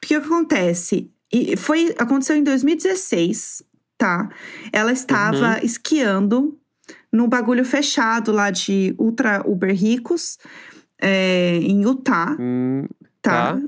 Porque 0.00 0.16
o 0.16 0.20
que 0.20 0.26
acontece? 0.26 1.10
E 1.32 1.56
foi, 1.56 1.94
aconteceu 1.98 2.36
em 2.36 2.44
2016, 2.44 3.62
tá? 3.98 4.28
Ela 4.72 4.92
estava 4.92 5.54
Uhum. 5.58 5.64
esquiando 5.64 6.58
num 7.12 7.28
bagulho 7.28 7.64
fechado 7.64 8.30
lá 8.32 8.50
de 8.50 8.94
ultra 8.98 9.42
uber 9.44 9.74
ricos, 9.74 10.38
é, 11.00 11.56
em 11.62 11.82
Utah. 11.82 12.36
Hum, 12.38 12.86
Tá. 13.20 13.54
Tá. 13.54 13.60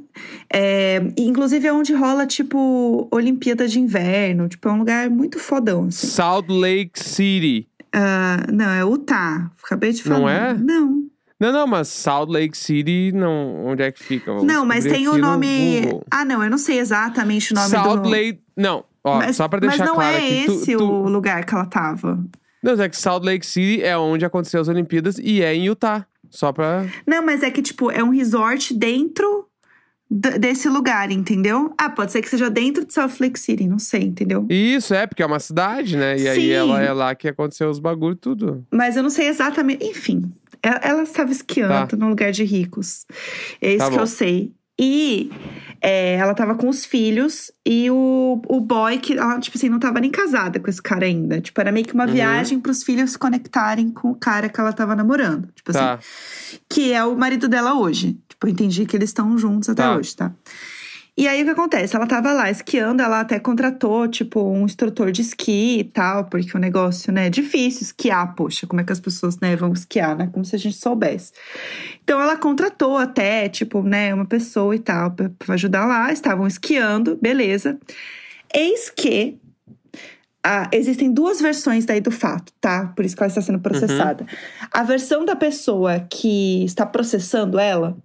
É, 0.52 1.00
inclusive 1.16 1.66
é 1.66 1.72
onde 1.72 1.94
rola, 1.94 2.26
tipo, 2.26 3.08
Olimpíada 3.10 3.66
de 3.66 3.80
Inverno. 3.80 4.50
Tipo, 4.50 4.68
é 4.68 4.72
um 4.72 4.78
lugar 4.80 5.08
muito 5.08 5.38
fodão, 5.38 5.86
assim. 5.86 6.06
Salt 6.08 6.46
Lake 6.50 7.00
City. 7.02 7.66
Ah, 7.90 8.44
não, 8.52 8.68
é 8.68 8.80
Utah. 8.82 9.50
Acabei 9.64 9.92
de 9.92 10.02
falar. 10.02 10.20
Não 10.20 10.28
é? 10.28 10.54
Não. 10.58 11.05
Não, 11.38 11.52
não, 11.52 11.66
mas 11.66 11.88
Salt 11.88 12.30
Lake 12.30 12.56
City, 12.56 13.12
não. 13.14 13.66
Onde 13.66 13.82
é 13.82 13.92
que 13.92 14.02
fica? 14.02 14.32
Vamos 14.32 14.46
Não, 14.46 14.64
mas 14.64 14.84
tem 14.84 15.06
o 15.08 15.18
nome. 15.18 15.82
Ah, 16.10 16.24
não, 16.24 16.42
eu 16.42 16.50
não 16.50 16.58
sei 16.58 16.78
exatamente 16.78 17.52
o 17.52 17.54
nome 17.54 17.68
Salt 17.68 18.02
do. 18.02 18.08
Lake. 18.08 18.40
Não, 18.56 18.84
ó, 19.04 19.18
mas, 19.18 19.36
só 19.36 19.46
pra 19.46 19.58
deixar 19.60 19.78
mas 19.78 19.88
não 19.88 19.94
claro 19.96 20.16
é 20.16 20.18
aqui. 20.18 20.42
tu- 20.46 20.52
esse 20.52 20.76
tu- 20.76 20.84
o 20.84 21.08
lugar 21.08 21.44
que 21.44 21.54
ela 21.54 21.66
tava. 21.66 22.24
Não, 22.62 22.72
é 22.82 22.88
que 22.88 22.96
Salt 22.96 23.22
Lake 23.22 23.44
City 23.44 23.82
é 23.82 23.96
onde 23.98 24.24
aconteceu 24.24 24.60
as 24.60 24.68
Olimpíadas 24.68 25.18
e 25.18 25.42
é 25.42 25.54
em 25.54 25.66
Utah. 25.66 26.06
Só 26.30 26.52
pra. 26.52 26.86
Não, 27.06 27.22
mas 27.24 27.42
é 27.42 27.50
que, 27.50 27.60
tipo, 27.62 27.90
é 27.90 28.02
um 28.02 28.08
resort 28.10 28.74
dentro 28.74 29.46
desse 30.10 30.68
lugar, 30.68 31.10
entendeu? 31.10 31.72
Ah, 31.76 31.90
pode 31.90 32.12
ser 32.12 32.22
que 32.22 32.28
seja 32.28 32.48
dentro 32.48 32.84
de 32.84 32.92
Salt 32.94 33.18
Lake 33.20 33.38
City, 33.38 33.66
não 33.66 33.78
sei, 33.78 34.02
entendeu? 34.04 34.46
Isso, 34.48 34.94
é, 34.94 35.06
porque 35.06 35.22
é 35.22 35.26
uma 35.26 35.40
cidade, 35.40 35.96
né? 35.96 36.16
E 36.16 36.28
aí 36.28 36.40
Sim. 36.42 36.50
ela 36.50 36.80
é 36.82 36.92
lá 36.92 37.14
que 37.14 37.26
aconteceu 37.28 37.68
os 37.68 37.78
bagulho 37.80 38.14
tudo. 38.16 38.64
Mas 38.72 38.96
eu 38.96 39.02
não 39.02 39.10
sei 39.10 39.26
exatamente. 39.28 39.84
Enfim, 39.84 40.32
ela, 40.66 40.80
ela 40.82 41.02
estava 41.02 41.30
esquiando 41.32 41.88
Tá. 41.88 41.96
num 41.96 42.08
lugar 42.08 42.32
de 42.32 42.44
ricos. 42.44 43.04
É 43.60 43.70
isso 43.70 43.78
Tá 43.78 43.90
que 43.90 43.96
bom. 43.96 44.02
eu 44.02 44.06
sei. 44.06 44.52
E 44.78 45.30
é, 45.80 46.16
ela 46.16 46.34
tava 46.34 46.54
com 46.54 46.68
os 46.68 46.84
filhos 46.84 47.50
e 47.64 47.90
o, 47.90 48.42
o 48.46 48.60
boy 48.60 48.98
que 48.98 49.14
ela, 49.14 49.40
tipo 49.40 49.56
assim, 49.56 49.70
não 49.70 49.78
tava 49.78 50.00
nem 50.00 50.10
casada 50.10 50.60
com 50.60 50.68
esse 50.68 50.82
cara 50.82 51.06
ainda. 51.06 51.40
Tipo, 51.40 51.58
era 51.62 51.72
meio 51.72 51.86
que 51.86 51.94
uma 51.94 52.04
Uhum. 52.04 52.12
viagem 52.12 52.60
pros 52.60 52.82
filhos 52.82 53.12
se 53.12 53.18
conectarem 53.18 53.90
com 53.90 54.10
o 54.10 54.14
cara 54.14 54.50
que 54.50 54.60
ela 54.60 54.74
tava 54.74 54.94
namorando. 54.94 55.48
Tipo 55.54 55.70
assim, 55.70 55.78
Tá. 55.80 55.98
que 56.68 56.92
é 56.92 57.02
o 57.04 57.16
marido 57.16 57.48
dela 57.48 57.72
hoje. 57.74 58.18
Tipo, 58.28 58.46
eu 58.48 58.50
entendi 58.50 58.84
que 58.84 58.94
eles 58.94 59.08
estão 59.08 59.38
juntos 59.38 59.70
até 59.70 59.82
Tá. 59.82 59.96
hoje, 59.96 60.14
tá? 60.14 60.30
E 61.18 61.26
aí 61.26 61.40
o 61.40 61.44
que 61.46 61.50
acontece? 61.50 61.96
Ela 61.96 62.06
tava 62.06 62.30
lá 62.34 62.50
esquiando, 62.50 63.00
ela 63.02 63.20
até 63.20 63.40
contratou, 63.40 64.06
tipo, 64.06 64.42
um 64.42 64.66
instrutor 64.66 65.10
de 65.10 65.22
esqui 65.22 65.78
e 65.78 65.84
tal, 65.84 66.26
porque 66.26 66.54
o 66.54 66.60
negócio, 66.60 67.10
né, 67.10 67.28
é 67.28 67.30
difícil 67.30 67.82
esquiar, 67.82 68.34
poxa, 68.34 68.66
como 68.66 68.82
é 68.82 68.84
que 68.84 68.92
as 68.92 69.00
pessoas, 69.00 69.40
né, 69.40 69.56
vão 69.56 69.72
esquiar, 69.72 70.14
né? 70.14 70.28
Como 70.30 70.44
se 70.44 70.54
a 70.54 70.58
gente 70.58 70.76
soubesse. 70.76 71.32
Então 72.04 72.20
ela 72.20 72.36
contratou 72.36 72.98
até, 72.98 73.48
tipo, 73.48 73.82
né, 73.82 74.12
uma 74.12 74.26
pessoa 74.26 74.76
e 74.76 74.78
tal, 74.78 75.10
pra, 75.12 75.30
pra 75.38 75.54
ajudar 75.54 75.86
lá, 75.86 76.12
estavam 76.12 76.46
esquiando, 76.46 77.18
beleza. 77.20 77.78
Eis 78.52 78.90
que 78.90 79.38
ah, 80.48 80.68
existem 80.70 81.12
duas 81.12 81.40
versões 81.40 81.84
daí 81.84 82.00
do 82.00 82.12
fato, 82.12 82.52
tá? 82.60 82.92
Por 82.94 83.04
isso 83.04 83.16
que 83.16 83.22
ela 83.24 83.26
está 83.26 83.42
sendo 83.42 83.58
processada. 83.58 84.24
A 84.70 84.84
versão 84.84 85.24
da 85.24 85.34
pessoa 85.34 85.98
que 85.98 86.64
está 86.64 86.86
processando 86.86 87.58
ela, 87.58 87.96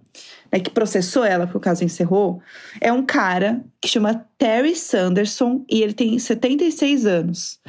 né, 0.50 0.58
que 0.58 0.68
processou 0.68 1.24
ela 1.24 1.46
porque 1.46 1.58
o 1.58 1.60
caso 1.60 1.84
encerrou, 1.84 2.42
é 2.80 2.92
um 2.92 3.06
cara 3.06 3.64
que 3.80 3.86
chama 3.86 4.26
Terry 4.36 4.74
Sanderson 4.74 5.64
e 5.70 5.82
ele 5.82 5.92
tem 5.92 6.18
76 6.18 7.06
anos. 7.06 7.60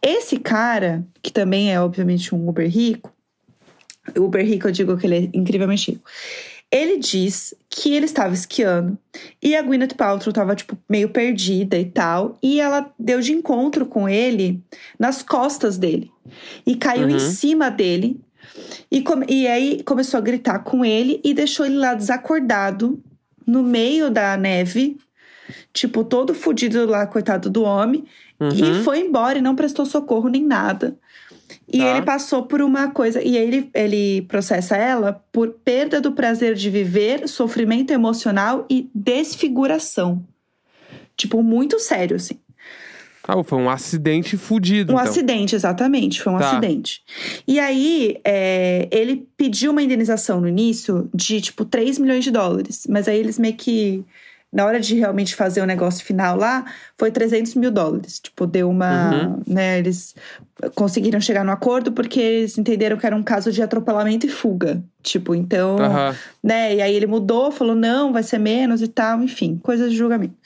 Esse 0.00 0.38
cara, 0.38 1.06
que 1.22 1.30
também 1.30 1.70
é 1.70 1.78
obviamente 1.78 2.34
um 2.34 2.48
Uber 2.48 2.66
rico, 2.66 3.12
Uber 4.16 4.42
rico 4.42 4.68
eu 4.68 4.72
digo 4.72 4.96
que 4.96 5.06
ele 5.06 5.16
é 5.16 5.38
incrivelmente 5.38 5.90
rico. 5.90 6.10
Ele 6.76 6.98
diz 6.98 7.54
que 7.70 7.94
ele 7.94 8.04
estava 8.06 8.34
esquiando 8.34 8.98
e 9.40 9.54
a 9.54 9.62
Gwyneth 9.62 9.94
Paltrow 9.96 10.30
estava 10.30 10.56
tipo 10.56 10.76
meio 10.88 11.08
perdida 11.08 11.78
e 11.78 11.84
tal, 11.84 12.36
e 12.42 12.60
ela 12.60 12.92
deu 12.98 13.20
de 13.20 13.32
encontro 13.32 13.86
com 13.86 14.08
ele 14.08 14.60
nas 14.98 15.22
costas 15.22 15.78
dele 15.78 16.10
e 16.66 16.74
caiu 16.74 17.06
Uhum. 17.06 17.14
em 17.14 17.20
cima 17.20 17.70
dele. 17.70 18.20
E, 18.90 19.04
e 19.28 19.46
aí 19.46 19.82
começou 19.84 20.18
a 20.18 20.20
gritar 20.20 20.60
com 20.60 20.84
ele 20.84 21.20
e 21.24 21.32
deixou 21.32 21.64
ele 21.64 21.76
lá 21.76 21.94
desacordado 21.94 23.00
no 23.46 23.62
meio 23.62 24.10
da 24.10 24.36
neve, 24.36 24.96
tipo 25.72 26.02
todo 26.02 26.34
fudido 26.34 26.86
lá, 26.86 27.06
coitado 27.06 27.48
do 27.48 27.62
homem, 27.62 28.04
Uhum. 28.40 28.48
e 28.48 28.82
foi 28.82 28.98
embora 28.98 29.38
e 29.38 29.42
não 29.42 29.54
prestou 29.54 29.86
socorro 29.86 30.28
nem 30.28 30.42
nada. 30.44 30.96
E 31.72 31.78
Tá. 31.78 31.84
ele 31.96 32.02
passou 32.02 32.42
por 32.44 32.60
uma 32.62 32.90
coisa. 32.90 33.22
E 33.22 33.36
aí 33.38 33.44
ele, 33.46 33.70
ele 33.74 34.22
processa 34.22 34.76
ela 34.76 35.24
por 35.32 35.50
perda 35.64 36.00
do 36.00 36.12
prazer 36.12 36.54
de 36.54 36.68
viver, 36.70 37.26
sofrimento 37.28 37.90
emocional 37.92 38.66
e 38.70 38.88
desfiguração. 38.94 40.22
Tipo, 41.16 41.42
muito 41.42 41.78
sério, 41.80 42.16
assim. 42.16 42.38
Ah, 43.26 43.42
foi 43.42 43.58
um 43.58 43.70
acidente 43.70 44.36
fudido. 44.36 44.92
Um 44.92 44.96
então. 45.00 45.10
acidente, 45.10 45.54
exatamente. 45.54 46.20
Foi 46.20 46.32
um 46.32 46.38
Tá. 46.38 46.50
acidente. 46.50 47.00
E 47.48 47.58
aí, 47.58 48.18
é, 48.22 48.86
ele 48.90 49.26
pediu 49.36 49.70
uma 49.72 49.82
indenização 49.82 50.40
no 50.42 50.48
início 50.48 51.08
de, 51.14 51.40
tipo, 51.40 51.64
3 51.64 51.98
milhões 51.98 52.22
de 52.22 52.30
dólares. 52.30 52.82
Mas 52.88 53.08
aí 53.08 53.18
eles 53.18 53.38
meio 53.38 53.54
que, 53.54 54.04
na 54.54 54.64
hora 54.64 54.78
de 54.78 54.94
realmente 54.94 55.34
fazer 55.34 55.60
o 55.60 55.66
negócio 55.66 56.04
final 56.04 56.36
lá, 56.36 56.64
foi 56.96 57.10
300 57.10 57.56
mil 57.56 57.72
dólares. 57.72 58.20
Tipo, 58.20 58.46
deu 58.46 58.70
uma. 58.70 59.10
Uhum. 59.10 59.42
Né, 59.46 59.80
eles 59.80 60.14
conseguiram 60.76 61.20
chegar 61.20 61.44
no 61.44 61.50
acordo 61.50 61.90
porque 61.90 62.20
eles 62.20 62.56
entenderam 62.56 62.96
que 62.96 63.04
era 63.04 63.16
um 63.16 63.22
caso 63.22 63.50
de 63.50 63.60
atropelamento 63.60 64.26
e 64.26 64.28
fuga. 64.30 64.82
Tipo, 65.02 65.34
então. 65.34 65.76
Aham. 65.78 66.16
né? 66.42 66.76
E 66.76 66.80
aí 66.80 66.94
ele 66.94 67.06
mudou, 67.06 67.50
falou, 67.50 67.74
não, 67.74 68.12
vai 68.12 68.22
ser 68.22 68.38
menos 68.38 68.80
e 68.80 68.86
tal, 68.86 69.20
enfim, 69.22 69.58
coisas 69.60 69.90
de 69.90 69.96
julgamento. 69.96 70.36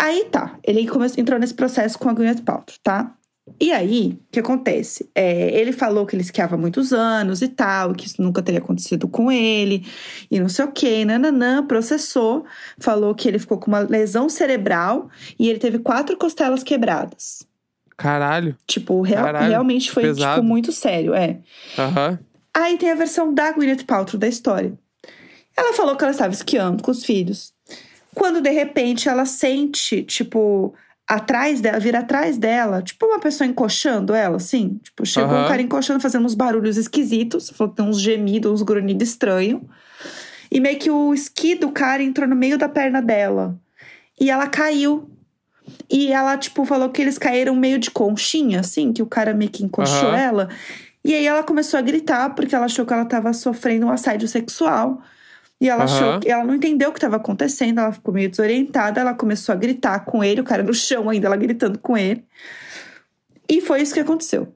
Aí 0.00 0.26
tá, 0.30 0.56
ele 0.62 0.86
começou, 0.86 1.20
entrou 1.20 1.40
nesse 1.40 1.54
processo 1.54 1.98
com 1.98 2.08
a 2.08 2.12
Gwyneth 2.12 2.42
Paltrow, 2.44 2.78
tá? 2.84 3.12
E 3.60 3.72
aí, 3.72 4.18
o 4.28 4.32
que 4.32 4.40
acontece? 4.40 5.08
É, 5.14 5.50
ele 5.58 5.72
falou 5.72 6.04
que 6.06 6.14
ele 6.14 6.22
esquiava 6.22 6.54
há 6.54 6.58
muitos 6.58 6.92
anos 6.92 7.42
e 7.42 7.48
tal, 7.48 7.92
que 7.94 8.06
isso 8.06 8.20
nunca 8.22 8.42
teria 8.42 8.60
acontecido 8.60 9.06
com 9.08 9.30
ele, 9.30 9.86
e 10.30 10.38
não 10.40 10.48
sei 10.48 10.64
o 10.64 10.72
quê, 10.72 11.04
nananã, 11.04 11.64
processou, 11.66 12.44
falou 12.78 13.14
que 13.14 13.28
ele 13.28 13.38
ficou 13.38 13.58
com 13.58 13.68
uma 13.68 13.80
lesão 13.80 14.28
cerebral 14.28 15.08
e 15.38 15.48
ele 15.48 15.58
teve 15.58 15.78
quatro 15.78 16.16
costelas 16.16 16.62
quebradas. 16.62 17.46
Caralho. 17.96 18.56
Tipo, 18.66 19.00
real- 19.02 19.24
Caralho, 19.24 19.48
realmente 19.48 19.90
foi, 19.90 20.04
pesado. 20.04 20.36
tipo, 20.40 20.46
muito 20.46 20.70
sério, 20.72 21.14
é. 21.14 21.38
Aham. 21.78 22.18
Aí 22.54 22.76
tem 22.78 22.90
a 22.90 22.94
versão 22.94 23.32
da 23.34 23.52
Gwyneth 23.52 23.84
Paltrow 23.86 24.18
da 24.18 24.26
história. 24.28 24.72
Ela 25.56 25.72
falou 25.74 25.96
que 25.96 26.04
ela 26.04 26.12
estava 26.12 26.32
esquiando 26.32 26.82
com 26.82 26.90
os 26.90 27.04
filhos. 27.04 27.52
Quando 28.14 28.40
de 28.40 28.50
repente 28.50 29.08
ela 29.08 29.24
sente, 29.24 30.02
tipo, 30.02 30.74
atrás 31.08 31.62
dela, 31.62 31.80
vira 31.80 32.00
atrás 32.00 32.36
dela, 32.36 32.82
tipo 32.82 33.06
uma 33.06 33.18
pessoa 33.18 33.48
encoxando 33.48 34.14
ela, 34.14 34.36
assim. 34.36 34.78
Tipo, 34.82 35.06
chegou 35.06 35.30
Aham. 35.30 35.44
um 35.44 35.48
cara 35.48 35.62
encoxando, 35.62 36.00
fazendo 36.00 36.26
uns 36.26 36.34
barulhos 36.34 36.76
esquisitos. 36.76 37.48
Falou 37.50 37.70
que 37.70 37.76
tem 37.78 37.88
uns 37.88 37.98
gemidos, 37.98 38.52
uns 38.52 38.62
grunhidos 38.62 39.08
estranhos. 39.08 39.62
E 40.50 40.60
meio 40.60 40.78
que 40.78 40.90
o 40.90 41.14
esqui 41.14 41.54
do 41.54 41.70
cara 41.70 42.02
entrou 42.02 42.28
no 42.28 42.36
meio 42.36 42.58
da 42.58 42.68
perna 42.68 43.00
dela. 43.00 43.58
E 44.20 44.30
ela 44.30 44.46
caiu. 44.46 45.10
E 45.90 46.12
ela, 46.12 46.36
tipo, 46.36 46.64
falou 46.64 46.90
que 46.90 47.00
eles 47.00 47.18
caíram 47.18 47.54
meio 47.56 47.78
de 47.78 47.90
conchinha, 47.90 48.60
assim, 48.60 48.92
que 48.92 49.02
o 49.02 49.06
cara 49.06 49.34
meio 49.34 49.50
que 49.50 49.64
encoxou 49.64 50.08
Aham. 50.08 50.16
ela. 50.16 50.48
E 51.04 51.14
aí 51.14 51.26
ela 51.26 51.42
começou 51.42 51.78
a 51.78 51.82
gritar, 51.82 52.34
porque 52.34 52.54
ela 52.54 52.66
achou 52.66 52.84
que 52.84 52.92
ela 52.92 53.04
tava 53.04 53.32
sofrendo 53.32 53.86
um 53.86 53.90
assédio 53.90 54.28
sexual. 54.28 55.02
E 55.60 55.68
ela 55.68 55.84
achou 55.84 56.08
Aham. 56.10 56.20
que 56.20 56.30
ela 56.30 56.44
não 56.44 56.54
entendeu 56.54 56.90
o 56.90 56.92
que 56.92 56.98
estava 56.98 57.16
acontecendo, 57.16 57.80
ela 57.80 57.90
ficou 57.92 58.14
meio 58.14 58.30
desorientada, 58.30 59.00
ela 59.00 59.12
começou 59.14 59.52
a 59.52 59.56
gritar 59.56 60.00
com 60.04 60.22
ele, 60.22 60.40
o 60.40 60.44
cara 60.44 60.62
no 60.62 60.72
chão 60.72 61.10
ainda, 61.10 61.26
ela 61.26 61.36
gritando 61.36 61.78
com 61.80 61.96
ele. 61.98 62.24
E 63.48 63.60
foi 63.60 63.82
isso 63.82 63.92
que 63.94 64.00
aconteceu. 64.00 64.54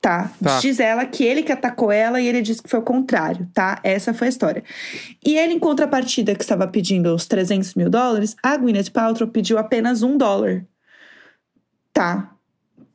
Tá? 0.00 0.30
Tá. 0.42 0.58
Diz 0.60 0.78
ela 0.80 1.04
que 1.06 1.24
ele 1.24 1.42
que 1.42 1.50
atacou 1.52 1.90
ela 1.90 2.20
e 2.20 2.26
ele 2.26 2.40
disse 2.42 2.62
que 2.62 2.68
foi 2.68 2.78
o 2.78 2.82
contrário, 2.82 3.48
tá? 3.54 3.80
Essa 3.82 4.12
foi 4.14 4.26
a 4.26 4.30
história. 4.30 4.62
E 5.24 5.36
ele, 5.36 5.54
em 5.54 5.58
contrapartida, 5.58 6.34
que 6.34 6.42
estava 6.42 6.66
pedindo 6.68 7.14
os 7.14 7.26
300 7.26 7.74
mil 7.74 7.88
dólares, 7.90 8.36
a 8.42 8.56
Gwyneth 8.56 8.90
Paltrow 8.92 9.28
pediu 9.28 9.56
apenas 9.58 10.02
um 10.02 10.16
dólar. 10.16 10.64
Tá? 11.92 12.30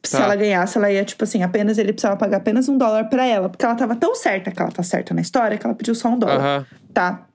Se 0.06 0.18
Tá. 0.18 0.24
ela 0.24 0.36
ganhasse, 0.36 0.78
ela 0.78 0.92
ia, 0.92 1.04
tipo 1.06 1.24
assim, 1.24 1.44
apenas 1.44 1.78
ele 1.78 1.94
precisava 1.94 2.18
pagar 2.18 2.38
apenas 2.38 2.68
um 2.68 2.78
dólar 2.78 3.06
pra 3.10 3.26
ela, 3.26 3.50
porque 3.50 3.64
ela 3.66 3.76
tava 3.76 3.96
tão 3.96 4.14
certa 4.16 4.52
que 4.52 4.62
ela 4.62 4.72
tá 4.72 4.84
certa 4.84 5.14
na 5.14 5.22
história 5.22 5.58
que 5.58 5.66
ela 5.66 5.76
pediu 5.76 5.96
só 5.96 6.10
um 6.10 6.20
dólar 6.20 6.40
Aham. 6.40 6.66
Tá? 6.94 7.28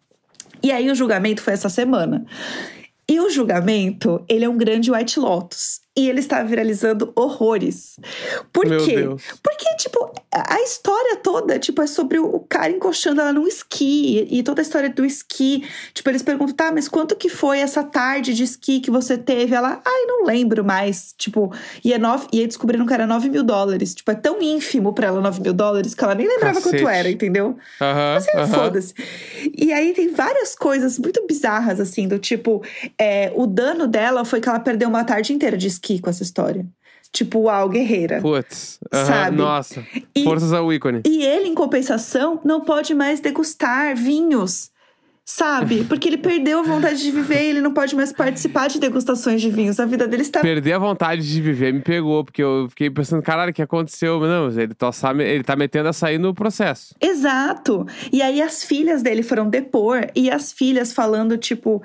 E 0.62 0.72
aí 0.72 0.90
o 0.90 0.94
julgamento 0.94 1.42
foi 1.42 1.52
essa 1.52 1.68
semana. 1.68 2.24
E 3.08 3.20
o 3.20 3.30
julgamento, 3.30 4.24
ele 4.28 4.44
é 4.44 4.48
um 4.48 4.56
grande 4.56 4.90
White 4.90 5.18
Lotus. 5.18 5.80
E 5.98 6.08
ele 6.08 6.20
está 6.20 6.42
viralizando 6.44 7.12
horrores. 7.16 7.98
Por 8.52 8.66
Meu 8.66 8.84
quê? 8.84 8.94
Deus. 8.96 9.22
Porque, 9.42 9.64
tipo, 9.76 10.12
a 10.32 10.60
história 10.62 11.16
toda, 11.16 11.58
tipo, 11.58 11.82
é 11.82 11.86
sobre 11.88 12.20
o- 12.20 12.38
cara 12.48 12.70
encoxando 12.70 13.20
ela 13.20 13.32
num 13.32 13.48
esqui. 13.48 14.26
E 14.30 14.42
toda 14.44 14.60
a 14.60 14.62
história 14.62 14.88
do 14.88 15.04
esqui. 15.04 15.64
Tipo, 15.92 16.08
eles 16.10 16.22
perguntam, 16.22 16.54
tá, 16.54 16.70
mas 16.72 16.86
quanto 16.88 17.16
que 17.16 17.28
foi 17.28 17.58
essa 17.58 17.82
tarde 17.82 18.32
de 18.32 18.44
esqui 18.44 18.78
que 18.78 18.90
você 18.92 19.18
teve? 19.18 19.54
Ela, 19.56 19.82
ai, 19.84 20.04
não 20.06 20.24
lembro 20.24 20.64
mais. 20.64 21.14
Tipo, 21.18 21.52
e, 21.84 21.92
é 21.92 21.98
nove, 21.98 22.28
e 22.32 22.40
aí 22.40 22.46
descobriram 22.46 22.86
que 22.86 22.94
era 22.94 23.06
9 23.06 23.28
mil 23.28 23.42
dólares. 23.42 23.92
Tipo, 23.94 24.12
é 24.12 24.14
tão 24.14 24.40
ínfimo 24.40 24.92
pra 24.92 25.08
ela 25.08 25.20
9 25.20 25.40
mil 25.40 25.52
dólares 25.52 25.94
que 25.94 26.04
ela 26.04 26.14
nem 26.14 26.28
lembrava 26.28 26.60
Cacete. 26.60 26.76
quanto 26.82 26.88
era, 26.88 27.10
entendeu? 27.10 27.56
Aham. 27.80 28.16
Assim, 28.16 28.30
aham. 28.36 28.46
foda-se. 28.46 28.94
E 29.56 29.72
aí 29.72 29.92
tem 29.94 30.12
várias 30.12 30.54
coisas 30.54 30.96
muito 30.96 31.26
bizarras, 31.26 31.80
assim, 31.80 32.06
do 32.06 32.18
tipo, 32.20 32.62
é, 32.96 33.32
o 33.34 33.46
dano 33.48 33.88
dela 33.88 34.24
foi 34.24 34.40
que 34.40 34.48
ela 34.48 34.60
perdeu 34.60 34.88
uma 34.88 35.02
tarde 35.02 35.32
inteira 35.32 35.56
de 35.56 35.66
esqui 35.66 35.87
com 36.00 36.10
essa 36.10 36.22
história. 36.22 36.66
Tipo, 37.12 37.40
uau, 37.40 37.68
guerreira. 37.68 38.20
Putz. 38.20 38.78
aham, 38.92 39.06
Sabe? 39.06 39.36
Nossa. 39.36 39.86
E- 40.14 40.24
Forças 40.24 40.52
ao 40.52 40.70
ícone. 40.72 41.02
E 41.06 41.24
ele, 41.24 41.48
em 41.48 41.54
compensação, 41.54 42.40
não 42.44 42.60
pode 42.60 42.94
mais 42.94 43.20
degustar 43.20 43.96
vinhos 43.96 44.70
sabe? 45.28 45.84
Porque 45.88 46.08
ele 46.08 46.16
perdeu 46.16 46.60
a 46.60 46.62
vontade 46.62 47.02
de 47.02 47.10
viver 47.10 47.42
ele 47.44 47.60
não 47.60 47.72
pode 47.74 47.94
mais 47.94 48.12
participar 48.12 48.68
de 48.68 48.80
degustações 48.80 49.42
de 49.42 49.50
vinhos. 49.50 49.78
A 49.78 49.84
vida 49.84 50.08
dele 50.08 50.22
está. 50.22 50.40
Perder 50.40 50.72
a 50.72 50.78
vontade 50.78 51.20
de 51.30 51.40
viver 51.42 51.72
me 51.72 51.80
pegou, 51.80 52.24
porque 52.24 52.42
eu 52.42 52.66
fiquei 52.70 52.88
pensando, 52.88 53.22
caralho, 53.22 53.50
o 53.50 53.54
que 53.54 53.60
aconteceu? 53.60 54.18
Não, 54.20 54.48
ele 54.48 54.74
tá, 54.74 54.90
ele 55.18 55.44
tá 55.44 55.54
metendo 55.54 55.90
a 55.90 55.92
sair 55.92 56.16
no 56.18 56.32
processo. 56.32 56.94
Exato. 57.00 57.86
E 58.10 58.22
aí 58.22 58.40
as 58.40 58.64
filhas 58.64 59.02
dele 59.02 59.22
foram 59.22 59.50
depor 59.50 60.06
e 60.16 60.30
as 60.30 60.50
filhas 60.50 60.92
falando, 60.94 61.36
tipo, 61.36 61.82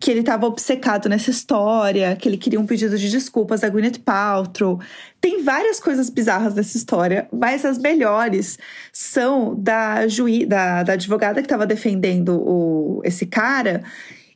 que 0.00 0.10
ele 0.10 0.20
estava 0.20 0.46
obcecado 0.46 1.08
nessa 1.08 1.30
história, 1.30 2.14
que 2.14 2.28
ele 2.28 2.36
queria 2.36 2.60
um 2.60 2.66
pedido 2.66 2.96
de 2.96 3.10
desculpas 3.10 3.60
da 3.60 3.68
Gwyneth 3.68 3.98
Paltrow. 4.04 4.80
Tem 5.20 5.42
várias 5.42 5.80
coisas 5.80 6.08
bizarras 6.08 6.54
nessa 6.54 6.76
história, 6.76 7.28
mas 7.32 7.64
as 7.64 7.78
melhores 7.78 8.58
são 8.92 9.56
da 9.56 10.06
juiz, 10.06 10.46
da, 10.46 10.84
da 10.84 10.92
advogada 10.92 11.40
que 11.40 11.46
estava 11.46 11.66
defendendo 11.66 12.40
o, 12.40 13.00
esse 13.04 13.26
cara. 13.26 13.82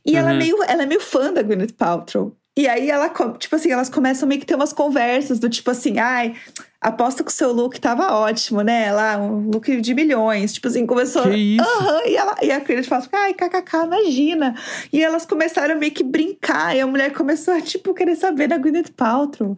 E 0.05 0.11
uhum. 0.11 0.17
ela, 0.17 0.33
é 0.33 0.37
meio, 0.37 0.63
ela 0.63 0.83
é 0.83 0.85
meio 0.85 1.01
fã 1.01 1.31
da 1.31 1.41
Gwyneth 1.41 1.73
Paltrow. 1.77 2.35
E 2.57 2.67
aí 2.67 2.89
ela, 2.89 3.09
tipo 3.37 3.55
assim, 3.55 3.71
elas 3.71 3.89
começam 3.89 4.27
meio 4.27 4.39
que 4.39 4.45
ter 4.45 4.55
umas 4.55 4.73
conversas 4.73 5.39
do 5.39 5.49
tipo 5.49 5.71
assim, 5.71 5.97
ai, 5.97 6.35
aposto 6.83 7.23
que 7.23 7.31
o 7.31 7.33
seu 7.33 7.53
look 7.53 7.79
tava 7.79 8.13
ótimo, 8.13 8.61
né? 8.61 8.91
Lá, 8.91 9.17
um 9.17 9.49
look 9.49 9.79
de 9.79 9.93
milhões. 9.93 10.53
Tipo 10.53 10.67
assim, 10.67 10.85
começou. 10.85 11.23
Que? 11.23 11.57
Uhum, 11.59 12.05
e, 12.05 12.15
ela, 12.15 12.35
e 12.41 12.51
a 12.51 12.59
Cris 12.59 12.85
fala 12.85 13.01
assim, 13.01 13.09
ai, 13.13 13.33
kkk, 13.33 13.85
imagina. 13.85 14.55
E 14.91 15.01
elas 15.01 15.25
começaram 15.25 15.79
meio 15.79 15.93
que 15.93 16.03
brincar. 16.03 16.75
E 16.75 16.81
a 16.81 16.87
mulher 16.87 17.13
começou 17.13 17.53
a, 17.53 17.61
tipo, 17.61 17.93
querer 17.93 18.15
saber 18.15 18.47
da 18.47 18.57
Gwyneth 18.57 18.91
Paltrow. 18.95 19.55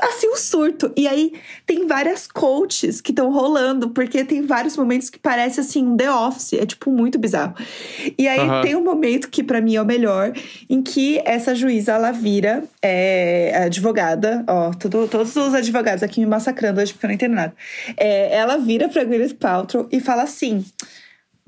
Assim, 0.00 0.28
um 0.28 0.36
surto. 0.36 0.92
E 0.96 1.08
aí 1.08 1.32
tem 1.66 1.86
várias 1.86 2.28
coaches 2.28 3.00
que 3.00 3.10
estão 3.10 3.32
rolando, 3.32 3.90
porque 3.90 4.24
tem 4.24 4.42
vários 4.42 4.76
momentos 4.76 5.10
que 5.10 5.18
parece 5.18 5.58
assim 5.58 5.84
um 5.84 5.96
The 5.96 6.10
Office. 6.10 6.52
É, 6.52 6.64
tipo, 6.64 6.90
muito 6.90 7.18
bizarro. 7.18 7.54
E 8.16 8.28
aí 8.28 8.38
uhum. 8.38 8.62
tem 8.62 8.76
um 8.76 8.84
momento 8.84 9.28
que, 9.28 9.42
para 9.42 9.60
mim, 9.60 9.74
é 9.74 9.82
o 9.82 9.84
melhor, 9.84 10.32
em 10.70 10.80
que 10.80 11.20
essa 11.24 11.54
juíza 11.54 11.92
ela 11.92 12.12
vira 12.12 12.62
é, 12.80 13.64
advogada. 13.64 14.44
Ó, 14.46 14.70
todos 14.72 15.34
os 15.36 15.54
advogados 15.54 16.02
aqui 16.02 16.20
me 16.20 16.27
massacrando 16.28 16.80
hoje 16.80 16.92
porque 16.92 17.06
eu 17.06 17.08
não 17.08 17.14
entendo 17.14 17.34
nada. 17.34 17.54
É, 17.96 18.36
ela 18.36 18.56
vira 18.58 18.88
pra 18.88 19.04
Gwyneth 19.04 19.34
Paltrow 19.34 19.88
e 19.90 20.00
fala 20.00 20.22
assim: 20.22 20.64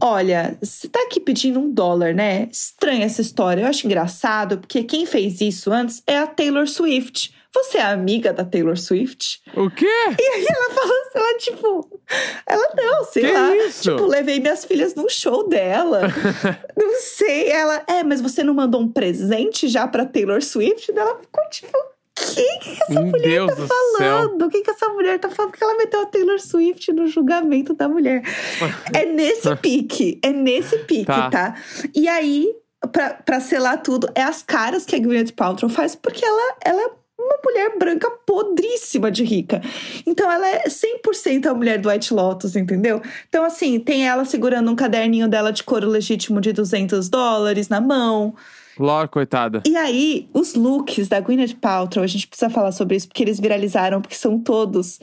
Olha, 0.03 0.57
você 0.63 0.89
tá 0.89 1.01
aqui 1.03 1.21
pedindo 1.21 1.61
um 1.61 1.71
dólar, 1.71 2.15
né? 2.15 2.49
Estranha 2.51 3.05
essa 3.05 3.21
história. 3.21 3.63
Eu 3.63 3.67
acho 3.67 3.87
engraçado, 3.87 4.59
porque 4.59 4.83
quem 4.83 5.05
fez 5.05 5.41
isso 5.43 5.71
antes 5.71 6.03
é 6.07 6.17
a 6.17 6.27
Taylor 6.27 6.67
Swift. 6.67 7.35
Você 7.53 7.79
é 7.79 7.83
amiga 7.83 8.33
da 8.33 8.45
Taylor 8.45 8.79
Swift? 8.79 9.43
O 9.57 9.69
quê? 9.69 9.85
E 9.87 10.23
aí 10.23 10.47
ela 10.49 10.71
fala 10.73 10.93
assim, 10.93 11.19
ela 11.19 11.39
tipo, 11.39 12.01
ela 12.47 12.75
não, 12.77 13.05
sei 13.05 13.25
que 13.25 13.33
lá. 13.33 13.57
Isso? 13.57 13.91
Tipo, 13.91 14.07
levei 14.07 14.39
minhas 14.39 14.65
filhas 14.65 14.95
num 14.95 15.09
show 15.09 15.49
dela. 15.49 16.03
não 16.77 17.01
sei. 17.01 17.51
Ela, 17.51 17.83
é, 17.89 18.05
mas 18.05 18.21
você 18.21 18.45
não 18.45 18.55
mandou 18.55 18.81
um 18.81 18.89
presente 18.89 19.69
já 19.69 19.87
pra 19.87 20.07
Taylor 20.07 20.41
Swift? 20.41 20.93
Ela 20.97 21.19
ficou 21.19 21.45
tipo, 21.51 21.77
que, 22.35 22.59
que 22.59 22.83
essa 22.83 23.01
mulher 23.01 23.47
Deus 23.47 23.55
tá 23.55 23.67
falando? 23.67 24.47
O 24.47 24.49
que, 24.51 24.63
que 24.63 24.71
essa 24.71 24.89
mulher 24.89 25.19
tá 25.19 25.31
falando? 25.31 25.53
Porque 25.53 25.65
ela 25.65 25.77
meteu 25.77 26.03
a 26.03 26.07
Taylor 26.07 26.41
Swift 26.41 26.93
no 26.93 27.07
julgamento 27.07 27.75
da 27.75 27.89
mulher. 27.89 28.23
é 28.95 29.05
nesse 29.05 29.55
pique, 29.57 30.19
é 30.23 30.33
nesse 30.33 30.79
pique, 30.81 31.07
tá? 31.07 31.31
tá? 31.31 31.55
E 31.95 32.09
aí, 32.09 32.53
pra, 32.93 33.15
pra 33.15 33.41
selar 33.41 33.83
tudo, 33.83 34.09
é 34.15 34.23
as 34.23 34.43
caras 34.43 34.85
que 34.85 34.97
a 34.97 34.99
Gwyneth 34.99 35.33
Paltrow 35.33 35.71
faz, 35.71 35.95
porque 35.95 36.25
ela, 36.25 36.57
ela 36.65 36.83
é 36.83 37.01
uma 37.21 37.39
mulher 37.45 37.79
branca 37.79 38.11
podríssima 38.27 39.11
de 39.11 39.23
rica. 39.25 39.61
Então 40.07 40.31
ela 40.31 40.49
é 40.49 40.65
100% 40.65 41.47
a 41.47 41.55
mulher 41.55 41.79
do 41.79 41.89
White 41.89 42.15
Lotus, 42.15 42.57
entendeu? 42.57 43.03
Então 43.29 43.45
assim, 43.45 43.79
tem 43.79 44.09
ela 44.09 44.25
segurando 44.25 44.71
um 44.71 44.77
caderninho 44.77 45.29
dela 45.29 45.53
de 45.53 45.63
couro 45.63 45.89
legítimo 45.89 46.41
de 46.41 46.53
200 46.53 47.09
dólares 47.09 47.69
na 47.69 47.81
mão. 47.81 48.35
Lore, 48.85 49.09
coitada. 49.09 49.63
E 49.67 49.77
aí, 49.77 50.29
os 50.33 50.55
looks 50.55 51.09
da 51.09 51.21
Gwyneth 51.21 51.57
Paltrow, 51.61 52.03
a 52.03 52.07
gente 52.07 52.27
precisa 52.27 52.51
falar 52.51 52.73
sobre 52.73 52.97
isso 52.97 53.09
porque 53.09 53.23
eles 53.23 53.39
viralizaram, 53.41 54.01
porque 54.01 54.17
são 54.17 54.39
todos 54.39 54.99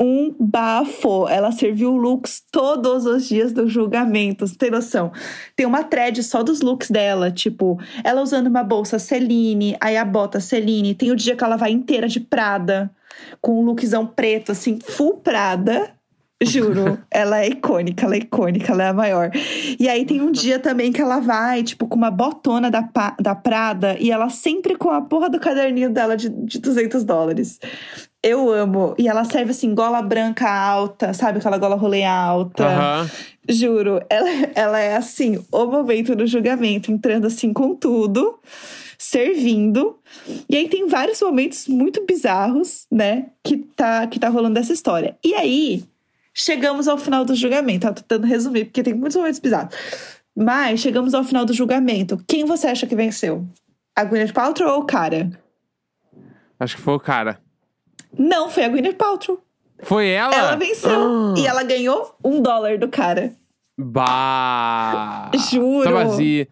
um 0.00 0.34
bafo. 0.38 1.28
Ela 1.28 1.52
serviu 1.52 1.96
looks 1.96 2.42
todos 2.50 3.06
os 3.06 3.28
dias 3.28 3.52
do 3.52 3.68
julgamento, 3.68 4.46
você 4.46 4.54
tem 4.54 4.70
noção? 4.70 5.12
Tem 5.54 5.66
uma 5.66 5.82
thread 5.82 6.22
só 6.22 6.42
dos 6.42 6.60
looks 6.60 6.90
dela, 6.90 7.30
tipo, 7.30 7.78
ela 8.04 8.22
usando 8.22 8.46
uma 8.46 8.62
bolsa 8.62 8.98
Celine, 8.98 9.76
aí 9.80 9.96
a 9.96 10.04
bota 10.04 10.40
Celine. 10.40 10.94
Tem 10.94 11.10
o 11.10 11.16
dia 11.16 11.36
que 11.36 11.44
ela 11.44 11.56
vai 11.56 11.70
inteira 11.70 12.08
de 12.08 12.20
Prada, 12.20 12.90
com 13.40 13.60
um 13.60 13.64
lookzão 13.64 14.06
preto, 14.06 14.52
assim, 14.52 14.78
full 14.82 15.18
Prada. 15.18 15.95
Juro, 16.42 16.98
ela 17.10 17.40
é 17.40 17.48
icônica, 17.48 18.04
ela 18.04 18.14
é 18.14 18.18
icônica, 18.18 18.70
ela 18.70 18.84
é 18.84 18.88
a 18.88 18.92
maior. 18.92 19.30
E 19.80 19.88
aí 19.88 20.04
tem 20.04 20.20
um 20.20 20.30
dia 20.30 20.58
também 20.58 20.92
que 20.92 21.00
ela 21.00 21.18
vai, 21.18 21.62
tipo, 21.62 21.88
com 21.88 21.96
uma 21.96 22.10
botona 22.10 22.70
da, 22.70 22.86
da 23.18 23.34
Prada 23.34 23.96
e 23.98 24.10
ela 24.10 24.28
sempre 24.28 24.76
com 24.76 24.90
a 24.90 25.00
porra 25.00 25.30
do 25.30 25.40
caderninho 25.40 25.88
dela 25.88 26.14
de, 26.14 26.28
de 26.28 26.58
200 26.58 27.04
dólares. 27.04 27.58
Eu 28.22 28.52
amo. 28.52 28.94
E 28.98 29.08
ela 29.08 29.24
serve 29.24 29.52
assim, 29.52 29.74
gola 29.74 30.02
branca 30.02 30.46
alta, 30.46 31.14
sabe? 31.14 31.38
Aquela 31.38 31.56
gola 31.56 31.74
rolê 31.74 32.04
alta. 32.04 32.66
Uhum. 32.66 33.08
Juro, 33.48 34.02
ela, 34.10 34.28
ela 34.54 34.78
é 34.78 34.94
assim, 34.94 35.42
o 35.50 35.64
momento 35.64 36.14
do 36.14 36.26
julgamento, 36.26 36.92
entrando 36.92 37.28
assim 37.28 37.50
com 37.50 37.74
tudo, 37.74 38.38
servindo. 38.98 39.98
E 40.50 40.56
aí 40.56 40.68
tem 40.68 40.86
vários 40.86 41.22
momentos 41.22 41.66
muito 41.66 42.04
bizarros, 42.04 42.86
né? 42.92 43.28
Que 43.42 43.56
tá, 43.56 44.06
que 44.06 44.18
tá 44.18 44.28
rolando 44.28 44.58
essa 44.58 44.74
história. 44.74 45.16
E 45.24 45.32
aí 45.32 45.84
Chegamos 46.38 46.86
ao 46.86 46.98
final 46.98 47.24
do 47.24 47.34
julgamento. 47.34 47.86
Tá? 47.86 47.94
Tentando 47.94 48.26
resumir, 48.26 48.66
porque 48.66 48.82
tem 48.82 48.92
muitos 48.92 49.16
momentos 49.16 49.40
bizarros. 49.40 49.74
Mas 50.36 50.80
chegamos 50.80 51.14
ao 51.14 51.24
final 51.24 51.46
do 51.46 51.54
julgamento. 51.54 52.22
Quem 52.28 52.44
você 52.44 52.66
acha 52.66 52.86
que 52.86 52.94
venceu? 52.94 53.48
A 53.96 54.04
Gwyneth 54.04 54.34
Paltrow 54.34 54.74
ou 54.74 54.80
o 54.82 54.84
cara? 54.84 55.30
Acho 56.60 56.76
que 56.76 56.82
foi 56.82 56.92
o 56.92 57.00
cara. 57.00 57.40
Não, 58.18 58.50
foi 58.50 58.64
a 58.64 58.68
Gwyneth 58.68 58.96
Paltrow. 58.96 59.42
Foi 59.82 60.08
ela? 60.08 60.34
Ela 60.34 60.56
venceu. 60.56 60.90
Ah. 60.90 61.34
E 61.38 61.46
ela 61.46 61.62
ganhou 61.62 62.14
um 62.22 62.42
dólar 62.42 62.76
do 62.76 62.88
cara. 62.88 63.32
Bah! 63.78 65.30
Juro. 65.50 65.84
Tá 65.84 65.90
vazia. 65.90 66.46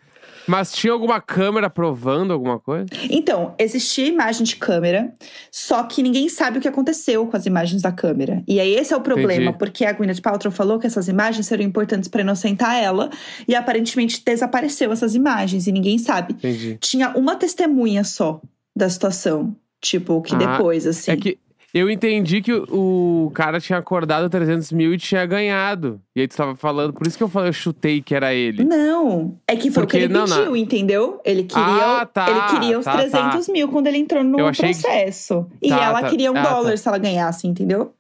Mas 0.47 0.73
tinha 0.73 0.93
alguma 0.93 1.21
câmera 1.21 1.71
provando 1.71 2.33
alguma 2.33 2.59
coisa? 2.59 2.87
Então, 3.11 3.55
existia 3.59 4.07
imagem 4.07 4.45
de 4.45 4.57
câmera, 4.57 5.13
só 5.51 5.83
que 5.85 6.03
ninguém 6.03 6.29
sabe 6.29 6.59
o 6.59 6.61
que 6.61 6.69
aconteceu 6.69 7.27
com 7.27 7.37
as 7.37 7.47
imagens 7.47 7.83
da 7.83 7.93
câmera. 7.93 8.43
E 8.47 8.61
aí 8.61 8.75
esse 8.75 8.93
é 8.93 8.97
o 8.97 9.01
problema, 9.01 9.45
Entendi. 9.45 9.59
porque 9.59 9.85
a 9.85 9.93
Gwyneth 9.93 10.21
Paltrow 10.21 10.53
falou 10.53 10.79
que 10.79 10.87
essas 10.87 11.09
imagens 11.09 11.47
seriam 11.47 11.69
importantes 11.69 12.09
para 12.09 12.23
inocentar 12.23 12.77
ela, 12.77 13.11
e 13.49 13.55
aparentemente 13.55 14.23
desapareceu 14.25 14.93
essas 14.93 15.15
imagens 15.15 15.67
e 15.67 15.73
ninguém 15.73 15.99
sabe. 15.99 16.35
Entendi. 16.35 16.79
Tinha 16.81 17.11
uma 17.11 17.37
testemunha 17.37 18.05
só 18.05 18.41
da 18.77 18.89
situação, 18.89 19.57
tipo, 19.81 20.21
que 20.23 20.35
ah, 20.35 20.39
depois 20.39 20.87
assim. 20.87 21.11
É 21.11 21.17
que 21.17 21.39
eu 21.75 21.91
entendi 21.91 22.41
que 22.41 22.53
o, 22.53 23.33
cara 23.35 23.61
tinha 23.61 23.81
acordado 23.81 24.31
300 24.31 24.71
mil 24.71 24.95
e 24.95 24.97
tinha 24.97 25.27
ganhado. 25.27 26.01
E 26.15 26.21
aí 26.21 26.29
tu 26.29 26.37
tava 26.37 26.55
falando, 26.55 26.93
por 26.93 27.05
isso 27.05 27.19
que 27.19 27.25
eu 27.25 27.29
falei, 27.29 27.49
eu 27.49 27.53
chutei 27.53 28.01
que 28.01 28.15
era 28.15 28.33
ele. 28.33 28.63
Não, 28.63 29.37
é 29.49 29.57
que 29.57 29.73
foi 29.73 29.83
Porque, 29.83 29.97
o 29.97 30.01
que 30.01 30.05
ele 30.05 30.15
não, 30.15 30.25
pediu, 30.25 30.45
não. 30.45 30.57
entendeu? 30.57 31.21
Ele 31.25 31.43
queria, 31.43 32.01
ah, 32.01 32.07
tá, 32.07 32.31
ele 32.31 32.61
queria 32.61 32.79
os 32.79 32.85
tá, 32.85 32.93
300 32.93 33.45
tá. 33.45 33.53
mil 33.53 33.69
quando 33.69 33.89
ele 33.89 33.99
entrou 33.99 34.23
no 34.23 34.37
processo. 34.37 35.51
Que... 35.61 35.67
E 35.67 35.71
tá, 35.71 35.83
ela 35.83 36.01
tá. 36.01 36.09
queria 36.09 36.31
um 36.31 36.37
ah, 36.37 36.43
dólar 36.43 36.71
tá. 36.71 36.77
se 36.77 36.87
ela 36.87 36.99
ganhasse, 36.99 37.49
entendeu? 37.49 37.93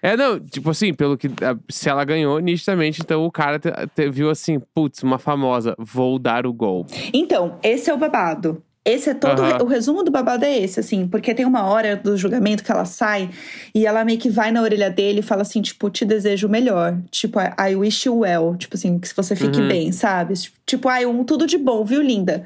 É, 0.00 0.16
não, 0.16 0.40
tipo 0.40 0.70
assim, 0.70 0.94
pelo 0.94 1.18
que. 1.18 1.28
Se 1.68 1.90
ela 1.90 2.04
ganhou, 2.04 2.38
nitidamente, 2.38 3.02
então 3.02 3.24
o 3.24 3.30
cara 3.30 3.58
te, 3.58 3.70
te, 3.94 4.10
viu 4.10 4.30
assim, 4.30 4.58
putz, 4.74 5.02
uma 5.02 5.18
famosa, 5.18 5.74
vou 5.78 6.18
dar 6.18 6.46
o 6.46 6.52
gol. 6.54 6.86
Então, 7.12 7.58
esse 7.62 7.90
é 7.90 7.94
o 7.94 7.98
babado. 7.98 8.62
Esse 8.84 9.10
é 9.10 9.14
todo. 9.14 9.40
Uhum. 9.40 9.62
O 9.62 9.64
resumo 9.64 10.02
do 10.02 10.10
babado 10.10 10.44
é 10.44 10.58
esse, 10.58 10.78
assim, 10.78 11.08
porque 11.08 11.34
tem 11.34 11.46
uma 11.46 11.64
hora 11.64 11.96
do 11.96 12.16
julgamento 12.18 12.62
que 12.62 12.70
ela 12.70 12.84
sai 12.84 13.30
e 13.74 13.86
ela 13.86 14.04
meio 14.04 14.18
que 14.18 14.28
vai 14.28 14.52
na 14.52 14.60
orelha 14.60 14.90
dele 14.90 15.20
e 15.20 15.22
fala 15.22 15.40
assim, 15.40 15.62
tipo, 15.62 15.88
te 15.88 16.04
desejo 16.04 16.48
melhor. 16.48 16.98
Tipo, 17.10 17.38
I 17.40 17.74
wish 17.74 18.06
you 18.06 18.18
well. 18.18 18.54
Tipo 18.56 18.76
assim, 18.76 18.98
que 18.98 19.08
você 19.16 19.34
fique 19.34 19.58
uhum. 19.58 19.68
bem, 19.68 19.90
sabe? 19.90 20.34
Tipo, 20.66 20.88
ai, 20.90 21.06
um 21.06 21.24
tudo 21.24 21.46
de 21.46 21.56
bom, 21.56 21.82
viu, 21.82 22.02
linda? 22.02 22.44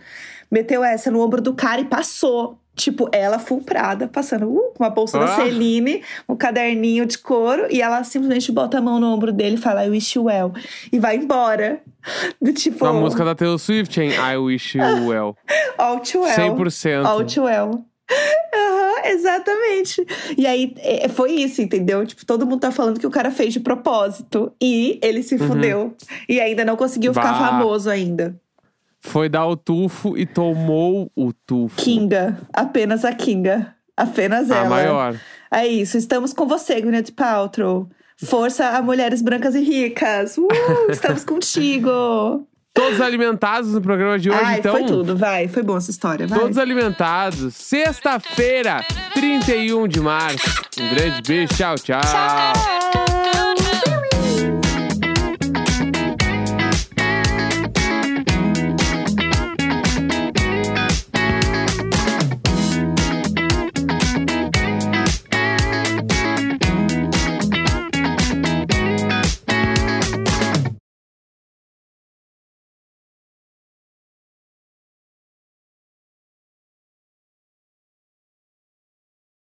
Meteu 0.49 0.85
essa 0.85 1.11
no 1.11 1.21
ombro 1.21 1.43
do 1.43 1.55
cara 1.55 1.81
e 1.81 1.85
passou. 1.85 2.57
Tipo, 2.77 3.09
ela 3.11 3.41
full 3.41 3.61
Prada, 3.63 4.07
passando 4.07 4.49
uh, 4.49 4.73
uma 4.79 4.89
bolsa 4.89 5.19
ah. 5.19 5.25
da 5.25 5.35
Celine, 5.35 6.03
um 6.29 6.37
caderninho 6.37 7.05
de 7.05 7.19
couro, 7.19 7.67
e 7.69 7.83
ela 7.83 8.05
simplesmente 8.05 8.53
bota 8.53 8.79
a 8.79 8.81
mão 8.81 9.01
no 9.01 9.09
ombro 9.13 9.33
dele 9.33 9.57
e 9.57 9.59
fala 9.59 9.85
I 9.85 9.91
wish 9.91 10.17
you 10.17 10.27
well. 10.27 10.53
E 10.93 11.01
vai 11.01 11.17
embora. 11.17 11.81
Do 12.41 12.53
tipo. 12.53 12.85
A 12.85 12.93
música 12.93 13.25
da 13.25 13.35
Taylor 13.35 13.59
Swift, 13.59 14.01
hein? 14.01 14.13
I 14.13 14.37
wish 14.37 14.77
you 14.77 15.09
well. 15.09 15.37
All 15.79 16.01
too 16.01 16.23
well. 16.23 16.57
100%. 16.57 17.05
All 17.05 17.25
too 17.25 17.45
well. 17.45 17.85
Uhum, 18.11 19.05
exatamente. 19.05 20.05
E 20.37 20.47
aí 20.47 20.75
é, 20.79 21.09
foi 21.09 21.33
isso, 21.33 21.61
entendeu? 21.61 22.07
Tipo, 22.07 22.25
todo 22.25 22.47
mundo 22.47 22.61
tá 22.61 22.71
falando 22.71 22.99
que 22.99 23.07
o 23.07 23.11
cara 23.11 23.31
fez 23.31 23.53
de 23.53 23.61
propósito. 23.61 24.53
E 24.61 24.99
ele 25.03 25.23
se 25.23 25.35
uhum. 25.35 25.47
fudeu. 25.47 25.97
E 26.29 26.41
ainda 26.41 26.65
não 26.65 26.77
conseguiu 26.77 27.13
bah. 27.13 27.23
ficar 27.23 27.39
famoso 27.39 27.91
ainda. 27.91 28.41
Foi 29.01 29.29
dar 29.29 29.47
o 29.47 29.57
tufo 29.57 30.17
e 30.17 30.27
tomou 30.27 31.11
o 31.15 31.33
tufo. 31.33 31.77
Kinga. 31.77 32.39
Apenas 32.53 33.05
a 33.05 33.13
Kinga. 33.13 33.75
Apenas 33.97 34.51
ela. 34.51 34.67
A 34.67 34.71
maior. 34.71 35.21
É 35.51 35.67
isso. 35.67 35.97
Estamos 35.97 36.33
com 36.33 36.47
você, 36.47 36.81
Gwyneth 36.81 37.13
Paltrow. 37.15 37.89
Força 38.25 38.71
a 38.71 38.83
mulheres 38.83 39.23
brancas 39.23 39.55
e 39.55 39.61
ricas. 39.61 40.37
Uh, 40.37 40.49
estamos 40.91 41.25
contigo. 41.25 42.47
Todos 42.75 43.01
alimentados 43.01 43.73
no 43.73 43.81
programa 43.81 44.19
de 44.19 44.31
hoje, 44.31 44.41
Ai, 44.45 44.59
então. 44.61 44.73
foi 44.73 44.85
tudo, 44.85 45.17
vai. 45.17 45.49
Foi 45.49 45.63
boa 45.63 45.79
essa 45.79 45.91
história, 45.91 46.27
vai. 46.27 46.39
Todos 46.39 46.59
alimentados. 46.59 47.55
Sexta-feira, 47.55 48.85
31 49.15 49.89
de 49.89 50.01
março. 50.01 50.49
Um 50.79 50.95
grande 50.95 51.23
beijo. 51.23 51.55
Tchau, 51.55 51.75
tchau. 51.77 52.01
Tchau! 52.01 53.08